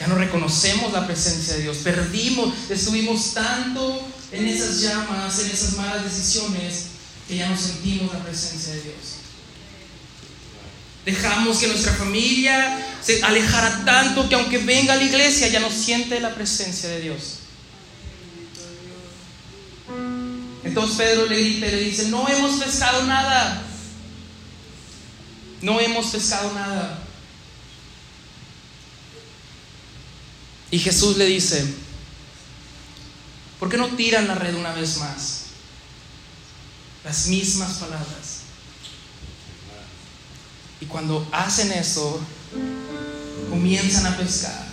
[0.00, 1.78] Ya no reconocemos la presencia de Dios.
[1.78, 4.00] Perdimos, estuvimos tanto
[4.32, 6.86] en esas llamas, en esas malas decisiones,
[7.28, 8.96] que ya no sentimos la presencia de Dios.
[11.04, 15.70] Dejamos que nuestra familia se alejara tanto que aunque venga a la iglesia ya no
[15.70, 17.38] siente la presencia de Dios.
[20.76, 23.62] Entonces Pedro le grita y le dice, no hemos pescado nada.
[25.62, 26.98] No hemos pescado nada.
[30.70, 31.64] Y Jesús le dice,
[33.58, 35.44] ¿por qué no tiran la red una vez más?
[37.04, 38.40] Las mismas palabras.
[40.82, 42.20] Y cuando hacen eso,
[43.48, 44.66] comienzan a pescar.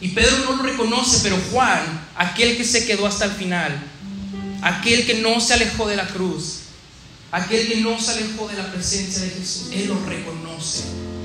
[0.00, 3.92] Y Pedro no lo reconoce, pero Juan, aquel que se quedó hasta el final,
[4.62, 6.60] aquel que no se alejó de la cruz,
[7.32, 10.84] aquel que no se alejó de la presencia de Jesús, él lo reconoce.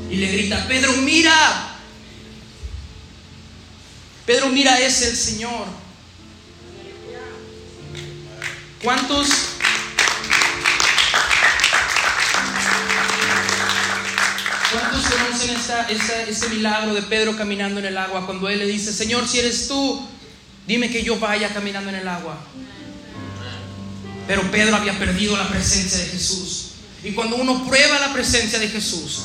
[0.10, 1.78] Y le grita, Pedro, mira,
[4.26, 5.66] Pedro, mira, es el Señor.
[8.84, 9.30] ¿Cuántos?
[14.72, 18.94] ¿Cuántos conocen esta, este milagro de Pedro caminando en el agua cuando él le dice,
[18.94, 20.02] Señor, si eres tú,
[20.66, 22.38] dime que yo vaya caminando en el agua?
[24.28, 26.68] Pero Pedro había perdido la presencia de Jesús.
[27.04, 29.24] Y cuando uno prueba la presencia de Jesús,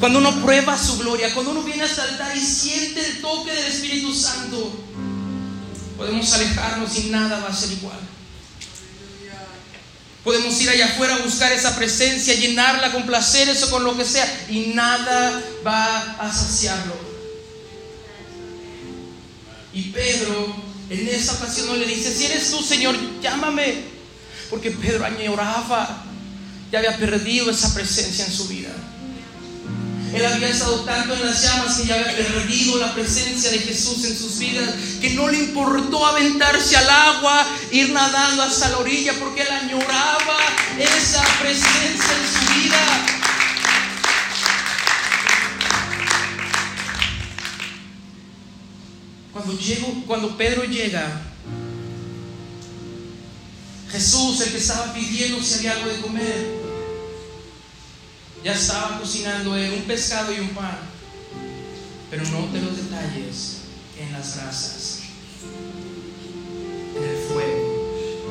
[0.00, 3.66] cuando uno prueba su gloria, cuando uno viene a saltar y siente el toque del
[3.66, 4.72] Espíritu Santo,
[5.96, 7.98] podemos alejarnos y nada va a ser igual.
[10.24, 14.04] Podemos ir allá afuera a buscar esa presencia, llenarla con placeres o con lo que
[14.04, 16.94] sea, y nada va a saciarlo.
[19.72, 20.54] Y Pedro
[20.90, 23.99] en esa ocasión no le dice, si eres tú, Señor, llámame.
[24.50, 26.04] Porque Pedro añoraba,
[26.72, 28.70] ya había perdido esa presencia en su vida.
[30.12, 34.04] Él había estado tanto en las llamas que ya había perdido la presencia de Jesús
[34.04, 34.68] en sus vidas,
[35.00, 40.38] que no le importó aventarse al agua, ir nadando hasta la orilla, porque él añoraba
[40.78, 43.06] esa presencia en su vida.
[49.32, 51.29] Cuando, llego, cuando Pedro llega,
[54.00, 56.46] Jesús, el que estaba pidiendo si había algo de comer,
[58.42, 60.78] ya estaba cocinando él un pescado y un pan.
[62.10, 63.56] Pero note los detalles
[64.00, 65.00] en las brasas,
[66.96, 68.30] en el fuego.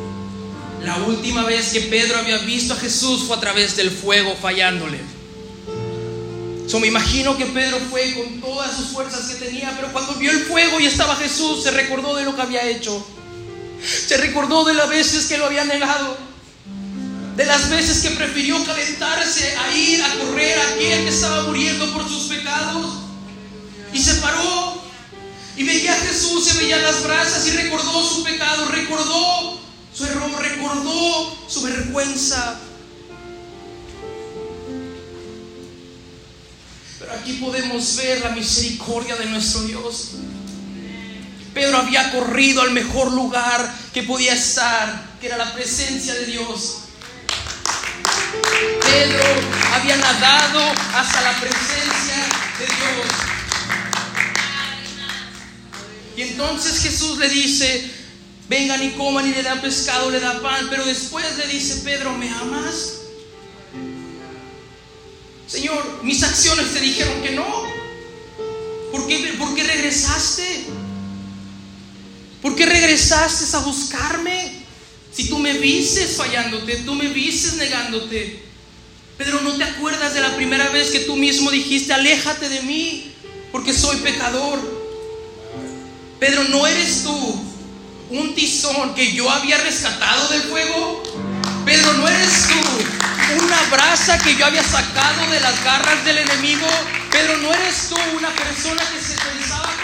[0.81, 4.97] La última vez que Pedro había visto a Jesús fue a través del fuego fallándole.
[6.67, 10.31] So, me imagino que Pedro fue con todas sus fuerzas que tenía, pero cuando vio
[10.31, 13.05] el fuego y estaba Jesús, se recordó de lo que había hecho.
[13.83, 16.29] Se recordó de las veces que lo había negado
[17.39, 21.89] de las veces que prefirió calentarse a ir a correr a aquel que estaba muriendo
[21.93, 22.97] por sus pecados.
[23.93, 24.83] Y se paró
[25.55, 29.57] y veía a Jesús, se veía las brasas y recordó su pecado, recordó
[29.93, 32.59] su error, recordó su vergüenza.
[36.99, 40.09] Pero aquí podemos ver la misericordia de nuestro Dios.
[41.53, 46.79] Pedro había corrido al mejor lugar que podía estar, que era la presencia de Dios.
[48.81, 49.23] Pedro
[49.73, 50.61] había nadado
[50.93, 52.15] hasta la presencia
[52.59, 53.29] de Dios.
[56.15, 57.89] Y entonces Jesús le dice,
[58.49, 62.13] vengan y coman y le da pescado, le da pan, pero después le dice, Pedro,
[62.17, 62.95] ¿me amas?
[65.47, 67.45] Señor, mis acciones te dijeron que no.
[68.91, 70.78] ¿Por qué, por qué regresaste?
[72.41, 74.59] ¿Por qué regresaste a buscarme?
[75.13, 78.43] Si tú me vistes fallándote, tú me vistes negándote.
[79.17, 83.11] Pedro, ¿no te acuerdas de la primera vez que tú mismo dijiste, aléjate de mí,
[83.51, 84.59] porque soy pecador?
[86.19, 87.43] Pedro, ¿no eres tú
[88.11, 91.03] un tizón que yo había rescatado del fuego?
[91.65, 96.67] Pedro, ¿no eres tú una brasa que yo había sacado de las garras del enemigo?
[97.11, 99.78] Pedro, ¿no eres tú una persona que se pensaba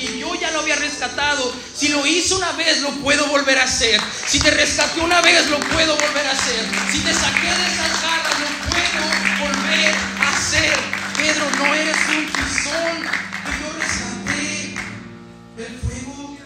[0.00, 1.52] que yo ya lo había rescatado?
[1.74, 4.00] Si lo hice una vez, lo puedo volver a hacer.
[4.26, 6.66] Si te rescaté una vez, lo puedo volver a hacer.
[6.90, 10.78] Si te saqué de esas garras, lo puedo volver a hacer.
[11.16, 13.20] Pedro, no eres un tizón
[13.60, 14.74] yo rescaté
[15.56, 16.36] del fuego.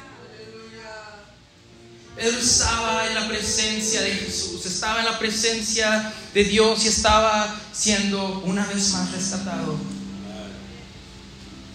[2.17, 7.61] Pedro estaba en la presencia de Jesús, estaba en la presencia de Dios y estaba
[7.73, 9.94] siendo una vez más rescatado.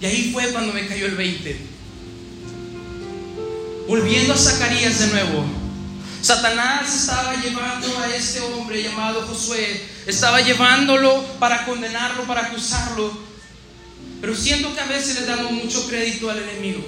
[0.01, 1.57] Y ahí fue cuando me cayó el 20.
[3.87, 5.45] Volviendo a Zacarías de nuevo,
[6.21, 13.11] Satanás estaba llevando a este hombre llamado Josué, estaba llevándolo para condenarlo, para acusarlo.
[14.21, 16.83] Pero siento que a veces le damos mucho crédito al enemigo.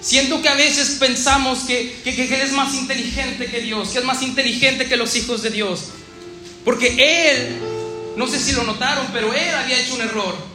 [0.00, 3.98] Siento que a veces pensamos que, que, que, Él es más inteligente que Dios, que
[4.00, 5.90] es más inteligente que los hijos de Dios.
[6.64, 7.58] Porque Él,
[8.16, 10.51] no sé si lo notaron, pero Él había hecho un error.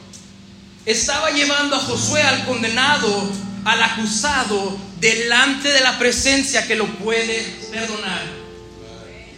[0.87, 3.29] Estaba llevando a Josué al condenado,
[3.65, 8.21] al acusado, delante de la presencia que lo puede perdonar.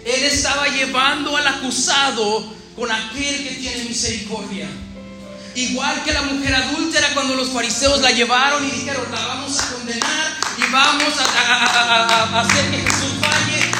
[0.05, 4.67] Él estaba llevando al acusado con aquel que tiene misericordia.
[5.55, 9.73] Igual que la mujer adúltera cuando los fariseos la llevaron y dijeron, la vamos a
[9.73, 13.71] condenar y vamos a, hacer que Jesús falle,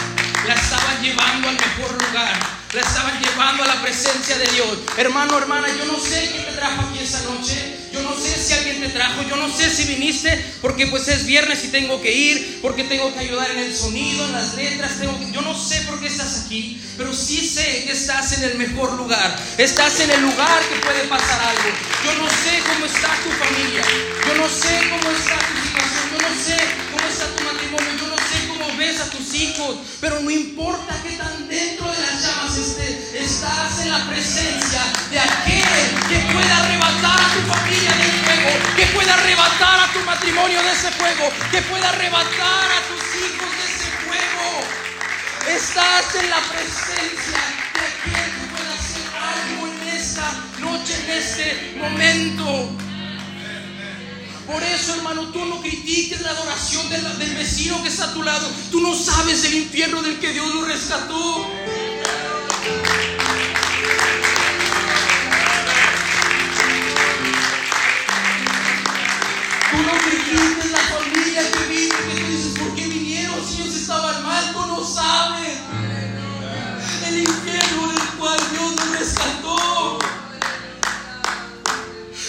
[0.48, 2.49] la estaban llevando al mejor lugar.
[2.72, 4.78] La estaban llevando a la presencia de Dios.
[4.96, 7.78] Hermano, hermana, yo no sé quién te trajo aquí esta noche.
[7.92, 9.24] Yo no sé si alguien te trajo.
[9.24, 10.30] Yo no sé si viniste
[10.62, 12.60] porque pues es viernes y tengo que ir.
[12.62, 15.00] Porque tengo que ayudar en el sonido, en las letras.
[15.00, 15.18] Tengo.
[15.32, 16.80] Yo no sé por qué estás aquí.
[16.96, 19.36] Pero sí sé que estás en el mejor lugar.
[19.58, 21.70] Estás en el lugar que puede pasar algo.
[22.06, 23.82] Yo no sé cómo está tu familia.
[24.28, 26.06] Yo no sé cómo está tu situación.
[26.12, 26.58] Yo no sé
[26.92, 27.90] cómo está tu matrimonio.
[27.98, 28.49] Yo no sé
[28.80, 29.76] ves a tus hijos.
[30.00, 33.14] Pero no importa qué tan dentro de las llamas estés.
[33.14, 38.50] Estás en la presencia de aquel que pueda arrebatar a tu familia del fuego.
[38.76, 41.30] Que pueda arrebatar a tu matrimonio de ese fuego.
[41.52, 44.48] Que pueda arrebatar a tus hijos de ese fuego.
[45.48, 47.40] Estás en la presencia
[47.76, 50.28] de aquel que pueda hacer algo en esta
[50.60, 52.89] noche, en este momento.
[54.52, 57.04] Por eso, hermano, tú no critiques la adoración del,
[57.36, 58.50] vecino que está a tu lado.
[58.72, 61.46] Tú no sabes el infierno del que Dios lo rescató.
[69.72, 73.76] Tú no critiques la familia que vino, que tú dices, ¿por qué vinieron si ellos
[73.76, 74.52] estaban mal?
[74.52, 75.60] Tú no sabes
[77.08, 80.00] el infierno del cual Dios nos rescató.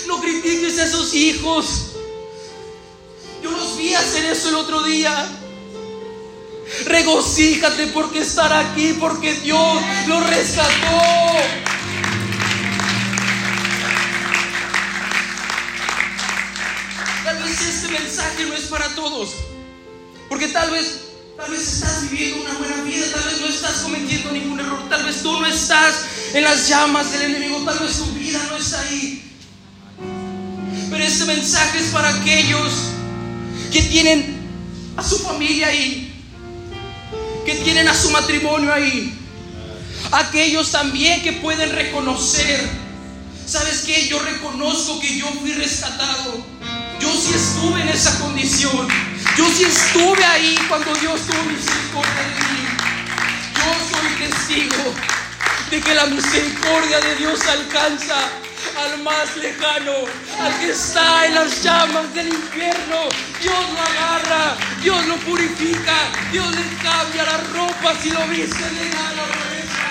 [0.07, 1.90] No critiques a esos hijos.
[4.01, 5.13] Hacer eso el otro día.
[6.87, 11.03] Regocíjate porque estar aquí, porque Dios lo rescató.
[17.25, 19.35] Tal vez este mensaje no es para todos,
[20.31, 21.01] porque tal vez,
[21.37, 25.05] tal vez estás viviendo una buena vida, tal vez no estás cometiendo ningún error, tal
[25.05, 28.81] vez tú no estás en las llamas del enemigo, tal vez tu vida no está
[28.81, 29.23] ahí.
[30.89, 32.73] Pero este mensaje es para aquellos
[33.71, 34.41] que tienen
[34.97, 36.13] a su familia ahí,
[37.47, 39.15] que tienen a su matrimonio ahí,
[40.13, 42.69] aquellos también que pueden reconocer,
[43.47, 44.09] ¿sabes qué?
[44.09, 46.45] Yo reconozco que yo fui rescatado,
[47.01, 48.89] yo sí estuve en esa condición,
[49.37, 52.61] yo sí estuve ahí cuando Dios tuvo misericordia de mí,
[53.55, 54.95] yo soy testigo
[55.71, 58.29] de que la misericordia de Dios alcanza
[58.79, 59.93] al más lejano,
[60.41, 63.09] al que está en las llamas del infierno.
[63.41, 65.97] Dios lo agarra, Dios lo purifica,
[66.33, 69.87] Dios le cambia la ropa si lo viste da la cabeza.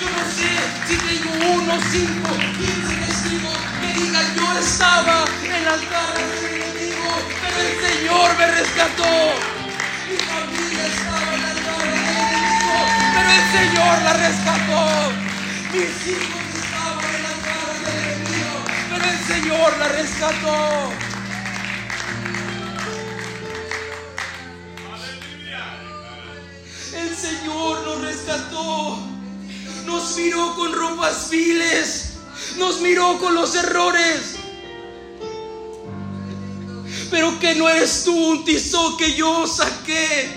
[0.00, 0.50] Yo no sé
[0.86, 7.10] si tengo uno, cinco, quince testigos que diga, yo estaba en las garras del enemigo,
[7.42, 9.12] pero el Señor me rescató.
[10.08, 12.76] Mi familia estaba en las garras del enemigo,
[13.14, 15.12] pero el Señor la rescató.
[15.72, 16.39] Mis hijos
[19.10, 20.92] el Señor la rescató.
[26.94, 28.98] El Señor nos rescató.
[29.86, 32.12] Nos miró con ropas viles.
[32.58, 34.36] Nos miró con los errores.
[37.10, 40.30] Pero que no eres tú un tizón que yo saqué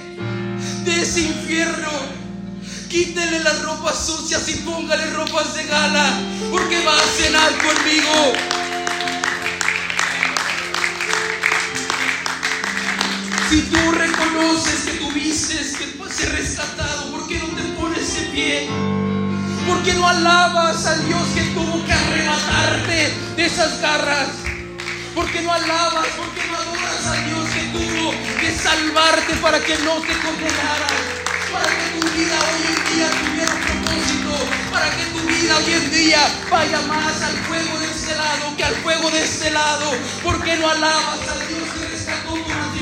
[0.86, 1.92] de ese infierno.
[2.90, 6.20] Quítele las ropas sucias y póngale ropas de gala.
[6.50, 8.63] Porque va a cenar conmigo.
[13.54, 18.68] Si tú reconoces que tuviste que ser rescatado, ¿por qué no te pones de pie?
[19.68, 24.30] ¿Por qué no alabas al Dios que tuvo que arrebatarte de esas garras?
[25.14, 26.08] ¿Por qué no alabas?
[26.18, 30.92] ¿Por qué no adoras al Dios que tuvo que salvarte para que no te condenaras?
[31.54, 34.34] Para que tu vida hoy en día tuviera un propósito.
[34.72, 38.64] Para que tu vida hoy en día vaya más al fuego de este lado que
[38.64, 39.92] al fuego de este lado.
[40.24, 42.73] ¿Por qué no alabas al Dios que rescató tu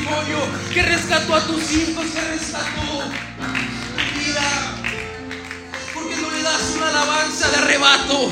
[0.73, 4.77] Que rescató a tus hijos, que rescató tu vida.
[5.93, 8.31] ¿Por qué no le das una alabanza de arrebato?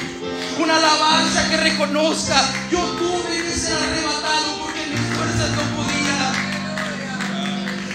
[0.57, 6.34] Una alabanza que reconozca, yo tuve que ser arrebatado porque mis fuerzas no podía.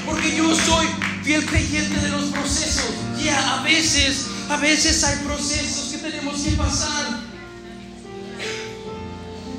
[0.05, 0.87] Porque yo soy
[1.23, 2.91] fiel creyente de los procesos.
[3.23, 7.21] Ya a veces, a veces hay procesos que tenemos que pasar.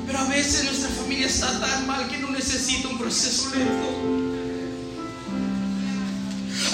[0.06, 4.26] Pero a veces nuestra familia está tan mal que no necesita un proceso lento.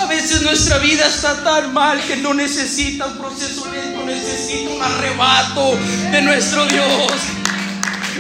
[0.01, 4.83] A veces nuestra vida está tan mal que no necesita un proceso lento, necesita un
[4.83, 5.77] arrebato
[6.13, 7.13] de nuestro Dios.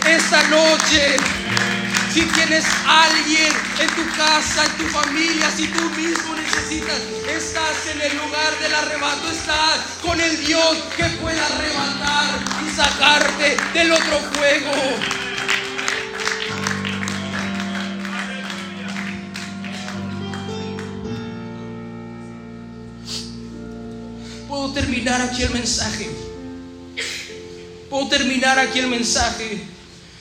[0.06, 1.16] Esta noche,
[2.12, 3.50] si tienes alguien
[3.80, 8.74] en tu casa, en tu familia, si tú mismo necesitas, estás en el lugar del
[8.74, 15.21] arrebato, estás con el Dios que puede arrebatar y sacarte del otro fuego.
[24.62, 26.08] Puedo terminar aquí el mensaje.
[27.90, 29.60] Puedo terminar aquí el mensaje.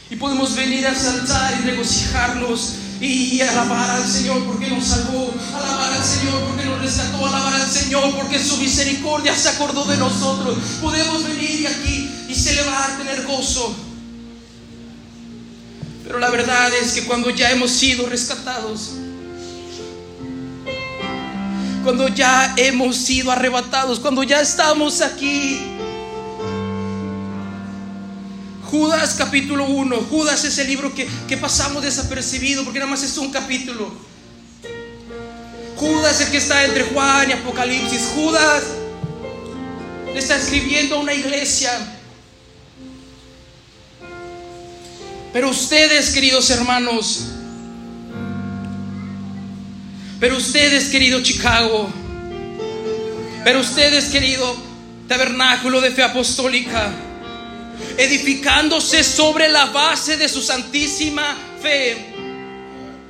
[0.10, 5.94] Y podemos venir a saltar y regocijarnos y, alabar al Señor porque nos salvó, alabar
[5.94, 10.58] al Señor porque nos rescató, alabar al Señor porque su misericordia se acordó de nosotros.
[10.82, 13.76] Podemos venir aquí y celebrar, tener gozo.
[16.04, 18.94] Pero la verdad es que cuando ya hemos sido rescatados,
[21.84, 25.60] cuando ya hemos sido arrebatados, cuando ya estamos aquí.
[28.70, 33.18] Judas capítulo 1, Judas es el libro que, que pasamos desapercibido porque nada más es
[33.18, 33.92] un capítulo.
[35.76, 38.12] Judas el que está entre Juan y Apocalipsis.
[38.16, 38.64] Judas
[40.06, 41.72] le está escribiendo a una iglesia.
[45.34, 47.31] Pero ustedes, queridos hermanos,
[50.22, 51.92] pero ustedes, querido Chicago,
[53.44, 54.56] pero ustedes, querido
[55.08, 56.94] tabernáculo de fe apostólica,
[57.98, 61.98] edificándose sobre la base de su santísima fe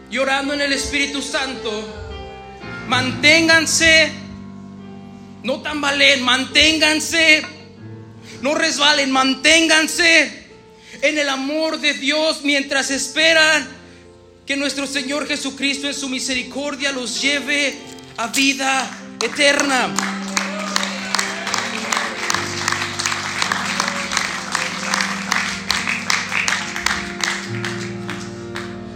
[0.09, 1.70] y orando en el Espíritu Santo,
[2.88, 4.09] manténganse,
[5.43, 7.41] no tambalen, manténganse,
[8.41, 10.47] no resbalen, manténganse
[11.01, 13.81] en el amor de Dios mientras esperan
[14.52, 17.74] que nuestro Señor Jesucristo en su misericordia los lleve
[18.18, 18.86] a vida
[19.24, 19.95] eterna.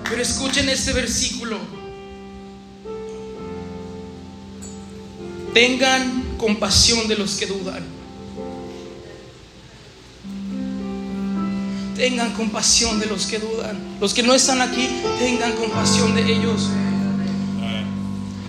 [0.09, 1.57] Pero escuchen este versículo.
[5.53, 8.04] Tengan compasión de los que dudan.
[11.95, 13.97] Tengan compasión de los que dudan.
[14.01, 16.69] Los que no están aquí, tengan compasión de ellos.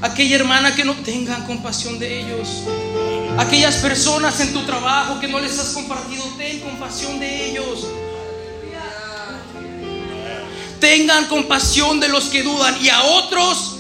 [0.02, 2.62] Aquella hermana que no tengan compasión de ellos.
[3.38, 7.86] Aquellas personas en tu trabajo que no les has compartido, ten compasión de ellos.
[10.80, 13.76] Tengan compasión de los que dudan y a otros,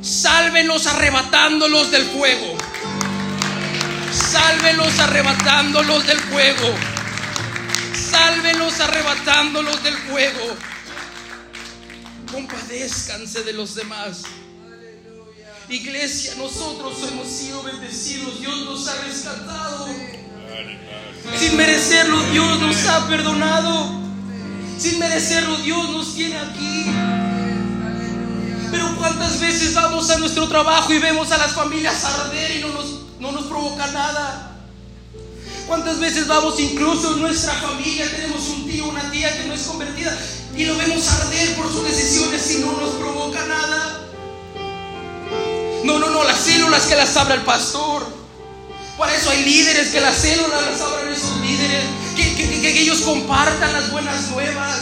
[0.00, 2.56] sálvenlos arrebatándolos del fuego.
[4.12, 6.91] Sálvenlos arrebatándolos del fuego.
[8.12, 10.56] Sálvenlos arrebatándolos del fuego.
[12.30, 14.24] Compadézcanse de los demás.
[15.70, 18.38] Iglesia, nosotros hemos sido bendecidos.
[18.40, 19.88] Dios nos ha rescatado.
[21.38, 24.02] Sin merecerlo, Dios nos ha perdonado.
[24.78, 26.86] Sin merecerlo, Dios nos tiene aquí.
[28.70, 32.68] Pero cuántas veces vamos a nuestro trabajo y vemos a las familias arder y no
[32.68, 32.86] nos,
[33.20, 34.51] no nos provoca nada.
[35.72, 38.06] ¿Cuántas veces vamos incluso en nuestra familia?
[38.10, 40.14] Tenemos un tío, una tía que no es convertida
[40.54, 44.06] y lo vemos arder por sus decisiones y no nos provoca nada.
[45.82, 48.06] No, no, no, las células que las abra el pastor.
[48.98, 53.90] Para eso hay líderes que las células las abran esos líderes, que, ellos compartan las
[53.90, 54.76] buenas nuevas.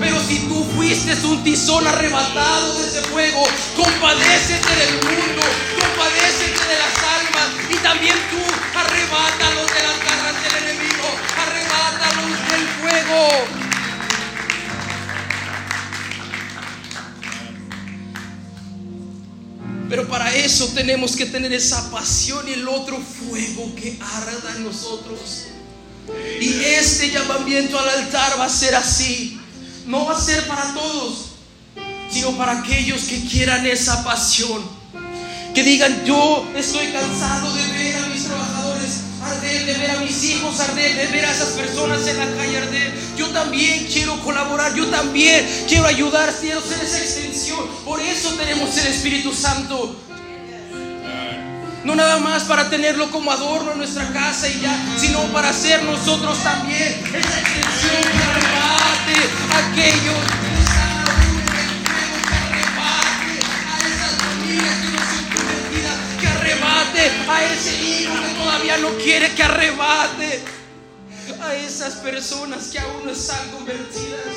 [0.00, 3.42] Pero si tú fuiste un tizón arrebatado de ese fuego,
[3.74, 5.42] compadécete del mundo,
[5.80, 10.05] compadécete de las almas y también tú arrebátalos de las
[10.54, 13.66] del enemigo, arrebátalos del fuego.
[19.88, 24.64] Pero para eso tenemos que tener esa pasión y el otro fuego que arda en
[24.64, 25.46] nosotros.
[26.40, 29.40] Y este llamamiento al altar va a ser así.
[29.86, 31.26] No va a ser para todos,
[32.10, 34.62] sino para aquellos que quieran esa pasión.
[35.54, 37.75] Que digan, yo estoy cansado de
[39.64, 42.92] de ver a mis hijos arder, de ver a esas personas en la calle arder.
[43.16, 47.66] Yo también quiero colaborar, yo también quiero ayudar, quiero ser esa extensión.
[47.84, 49.96] Por eso tenemos el Espíritu Santo.
[51.84, 55.84] No nada más para tenerlo como adorno en nuestra casa y ya, sino para ser
[55.84, 58.85] nosotros también esa extensión que
[68.86, 70.42] no quiere, que arrebate
[71.40, 74.34] a esas personas que aún no están convertidas.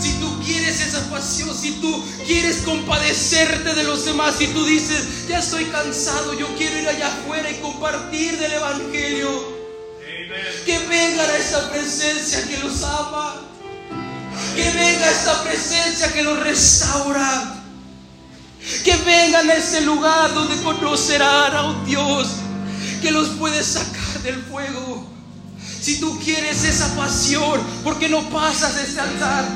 [0.00, 5.26] Si tú quieres esa pasión, si tú quieres compadecerte de los demás, si tú dices,
[5.28, 9.56] ya estoy cansado, yo quiero ir allá afuera y compartir del Evangelio.
[10.66, 13.36] Que vengan a esa presencia que los ama.
[14.54, 17.62] Que venga esta presencia que los restaura.
[18.84, 22.28] Que vengan a ese lugar donde conocerán a un Dios
[23.00, 25.06] que los puede sacar del fuego.
[25.80, 29.46] Si tú quieres esa pasión, ¿por qué no pasas este altar?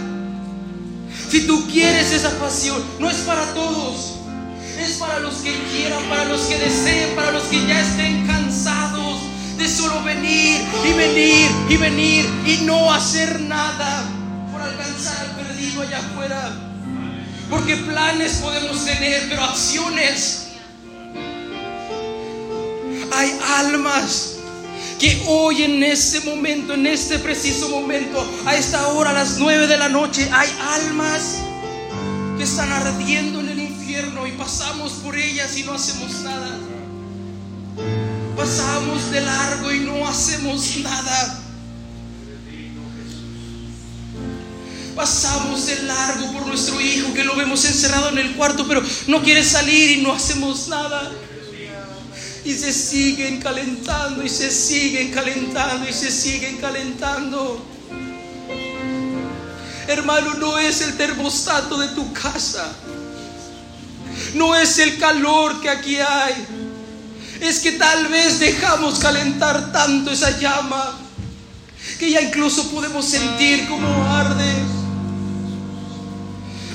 [1.31, 4.17] Si tú quieres esa pasión, no es para todos.
[4.79, 9.21] Es para los que quieran, para los que deseen, para los que ya estén cansados
[9.59, 14.05] de solo venir y venir y venir y no hacer nada
[14.51, 16.51] por alcanzar al perdido allá afuera.
[17.51, 20.50] Porque planes podemos tener, pero acciones.
[23.13, 24.37] Hay almas
[24.99, 29.67] que hoy en este momento, en este preciso momento, a esta hora, a las nueve
[29.67, 31.39] de la noche, hay almas
[32.37, 36.59] que están ardiendo en el infierno y pasamos por ellas y no hacemos nada.
[38.37, 41.43] Pasamos de largo y no hacemos nada.
[44.95, 49.23] Pasamos de largo por nuestro hijo que lo vemos encerrado en el cuarto, pero no
[49.23, 51.11] quiere salir y no hacemos nada
[52.45, 57.65] y se siguen calentando y se siguen calentando y se siguen calentando.
[59.87, 62.73] Hermano, no es el termostato de tu casa.
[64.35, 66.47] No es el calor que aquí hay.
[67.41, 70.99] Es que tal vez dejamos calentar tanto esa llama
[71.99, 74.55] que ya incluso podemos sentir como arde.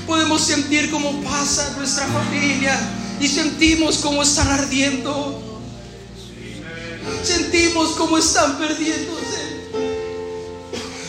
[0.05, 2.77] Podemos sentir cómo pasa nuestra familia
[3.19, 5.44] y sentimos cómo están ardiendo.
[7.23, 9.45] Sentimos cómo están perdiéndose.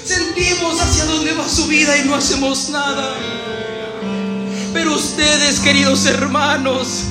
[0.05, 3.15] Sentimos hacia dónde va su vida y no hacemos nada.
[4.73, 7.05] Pero ustedes, queridos hermanos,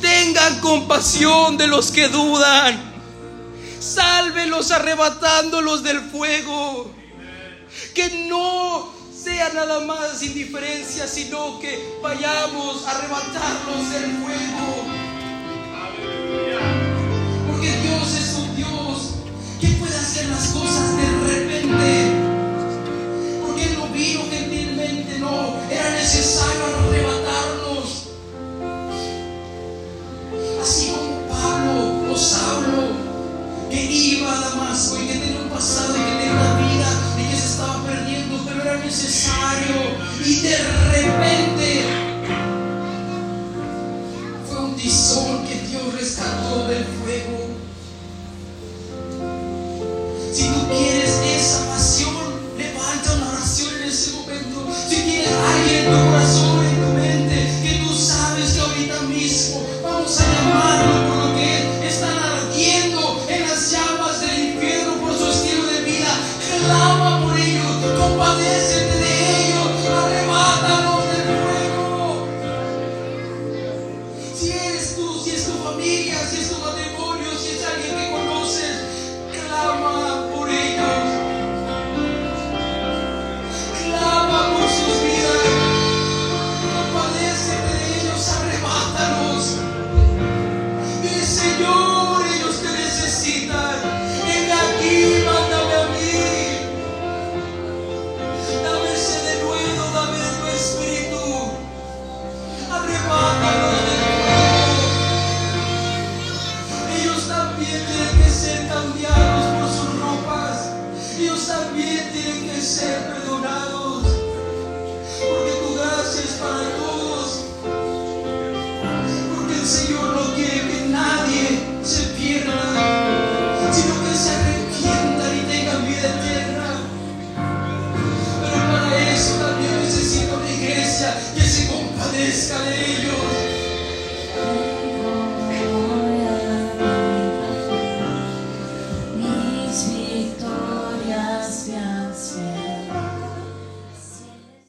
[0.00, 2.78] tengan compasión de los que dudan.
[3.80, 6.90] Sálvelos arrebatándolos del fuego.
[7.94, 15.00] Que no sea nada más indiferencia, sino que vayamos a arrebatarlos del fuego.
[16.30, 16.79] Porque
[20.40, 22.12] las cosas de repente.
[23.44, 25.56] Porque Él no vino gentilmente, no.
[25.70, 28.06] Era necesario arrebatarnos.
[30.62, 32.88] Así como Pablo o Saulo,
[33.70, 36.88] que iba a Damasco y que tenía un pasado y que tenía una vida
[37.18, 39.76] y que se estaba perdiendo, pero era necesario.
[40.24, 40.56] Y de
[40.92, 41.84] repente
[44.48, 45.49] fue un disón
[50.32, 50.89] to give.